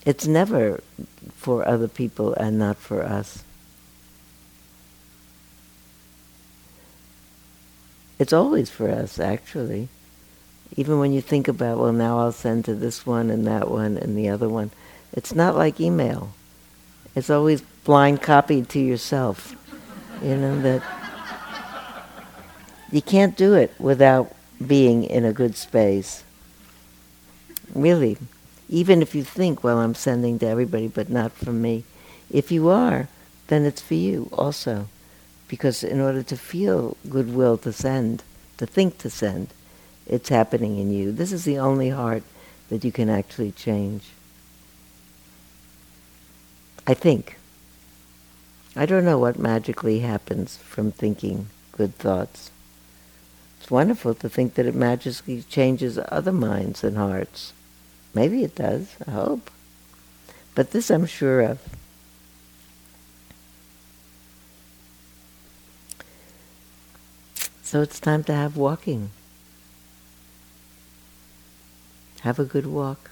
It's 0.06 0.28
never 0.28 0.82
for 1.36 1.68
other 1.68 1.88
people 1.88 2.36
and 2.36 2.60
not 2.60 2.78
for 2.78 3.02
us. 3.02 3.44
It's 8.20 8.32
always 8.32 8.70
for 8.70 8.88
us, 8.88 9.20
actually. 9.20 9.88
Even 10.76 11.00
when 11.00 11.12
you 11.12 11.22
think 11.22 11.48
about, 11.48 11.80
well, 11.80 11.92
now 11.92 12.20
I'll 12.20 12.32
send 12.32 12.66
to 12.66 12.76
this 12.76 13.04
one 13.04 13.32
and 13.32 13.48
that 13.48 13.72
one 13.72 13.98
and 13.98 14.16
the 14.16 14.30
other 14.30 14.48
one. 14.48 14.70
It's 15.14 15.34
not 15.34 15.56
like 15.56 15.82
email. 15.82 16.34
It's 17.16 17.32
always 17.32 17.62
blind 17.84 18.22
copied 18.22 18.70
to 18.70 18.80
yourself. 18.80 19.56
You 20.22 20.38
know, 20.38 20.62
that 20.62 20.84
you 22.92 23.02
can't 23.02 23.36
do 23.36 23.56
it 23.56 23.74
without 23.80 24.36
being 24.64 25.04
in 25.04 25.26
a 25.26 25.34
good 25.34 25.56
space. 25.56 26.24
Really. 27.78 28.18
Even 28.68 29.04
if 29.04 29.14
you 29.14 29.24
think, 29.24 29.64
well, 29.64 29.78
I'm 29.78 29.94
sending 29.94 30.40
to 30.40 30.48
everybody, 30.48 30.88
but 30.88 31.10
not 31.10 31.32
from 31.32 31.62
me. 31.62 31.84
If 32.32 32.52
you 32.52 32.70
are, 32.70 33.08
then 33.48 33.66
it's 33.66 33.82
for 33.82 33.94
you 33.94 34.30
also. 34.34 34.88
Because 35.48 35.84
in 35.84 36.02
order 36.02 36.24
to 36.24 36.36
feel 36.36 36.98
goodwill 37.08 37.58
to 37.60 37.72
send, 37.72 38.24
to 38.58 38.66
think 38.66 38.98
to 38.98 39.12
send, 39.12 39.50
it's 40.08 40.30
happening 40.30 40.80
in 40.80 40.92
you. 40.92 41.12
This 41.12 41.32
is 41.32 41.46
the 41.46 41.60
only 41.60 41.92
heart 41.92 42.24
that 42.70 42.84
you 42.84 42.92
can 42.92 43.10
actually 43.10 43.52
change. 43.52 44.04
I 46.88 46.96
think. 46.96 47.38
I 48.76 48.88
don't 48.88 49.06
know 49.06 49.20
what 49.20 49.38
magically 49.38 50.00
happens 50.00 50.58
from 50.58 50.92
thinking 50.92 51.48
good 51.72 51.96
thoughts. 51.96 52.50
It's 53.60 53.70
wonderful 53.70 54.16
to 54.16 54.28
think 54.28 54.56
that 54.56 54.66
it 54.66 54.76
magically 54.76 55.44
changes 55.44 56.00
other 56.10 56.34
minds 56.34 56.84
and 56.84 56.98
hearts. 56.98 57.54
Maybe 58.18 58.44
it 58.44 58.56
does, 58.56 58.96
I 59.06 59.12
hope. 59.12 59.52
But 60.56 60.72
this 60.72 60.90
I'm 60.90 61.06
sure 61.06 61.42
of. 61.42 61.60
So 67.62 67.84
it's 67.84 68.00
time 68.00 68.24
to 68.24 68.34
have 68.34 68.58
walking. 68.58 69.12
Have 72.22 72.40
a 72.40 72.44
good 72.44 72.66
walk. 72.66 73.12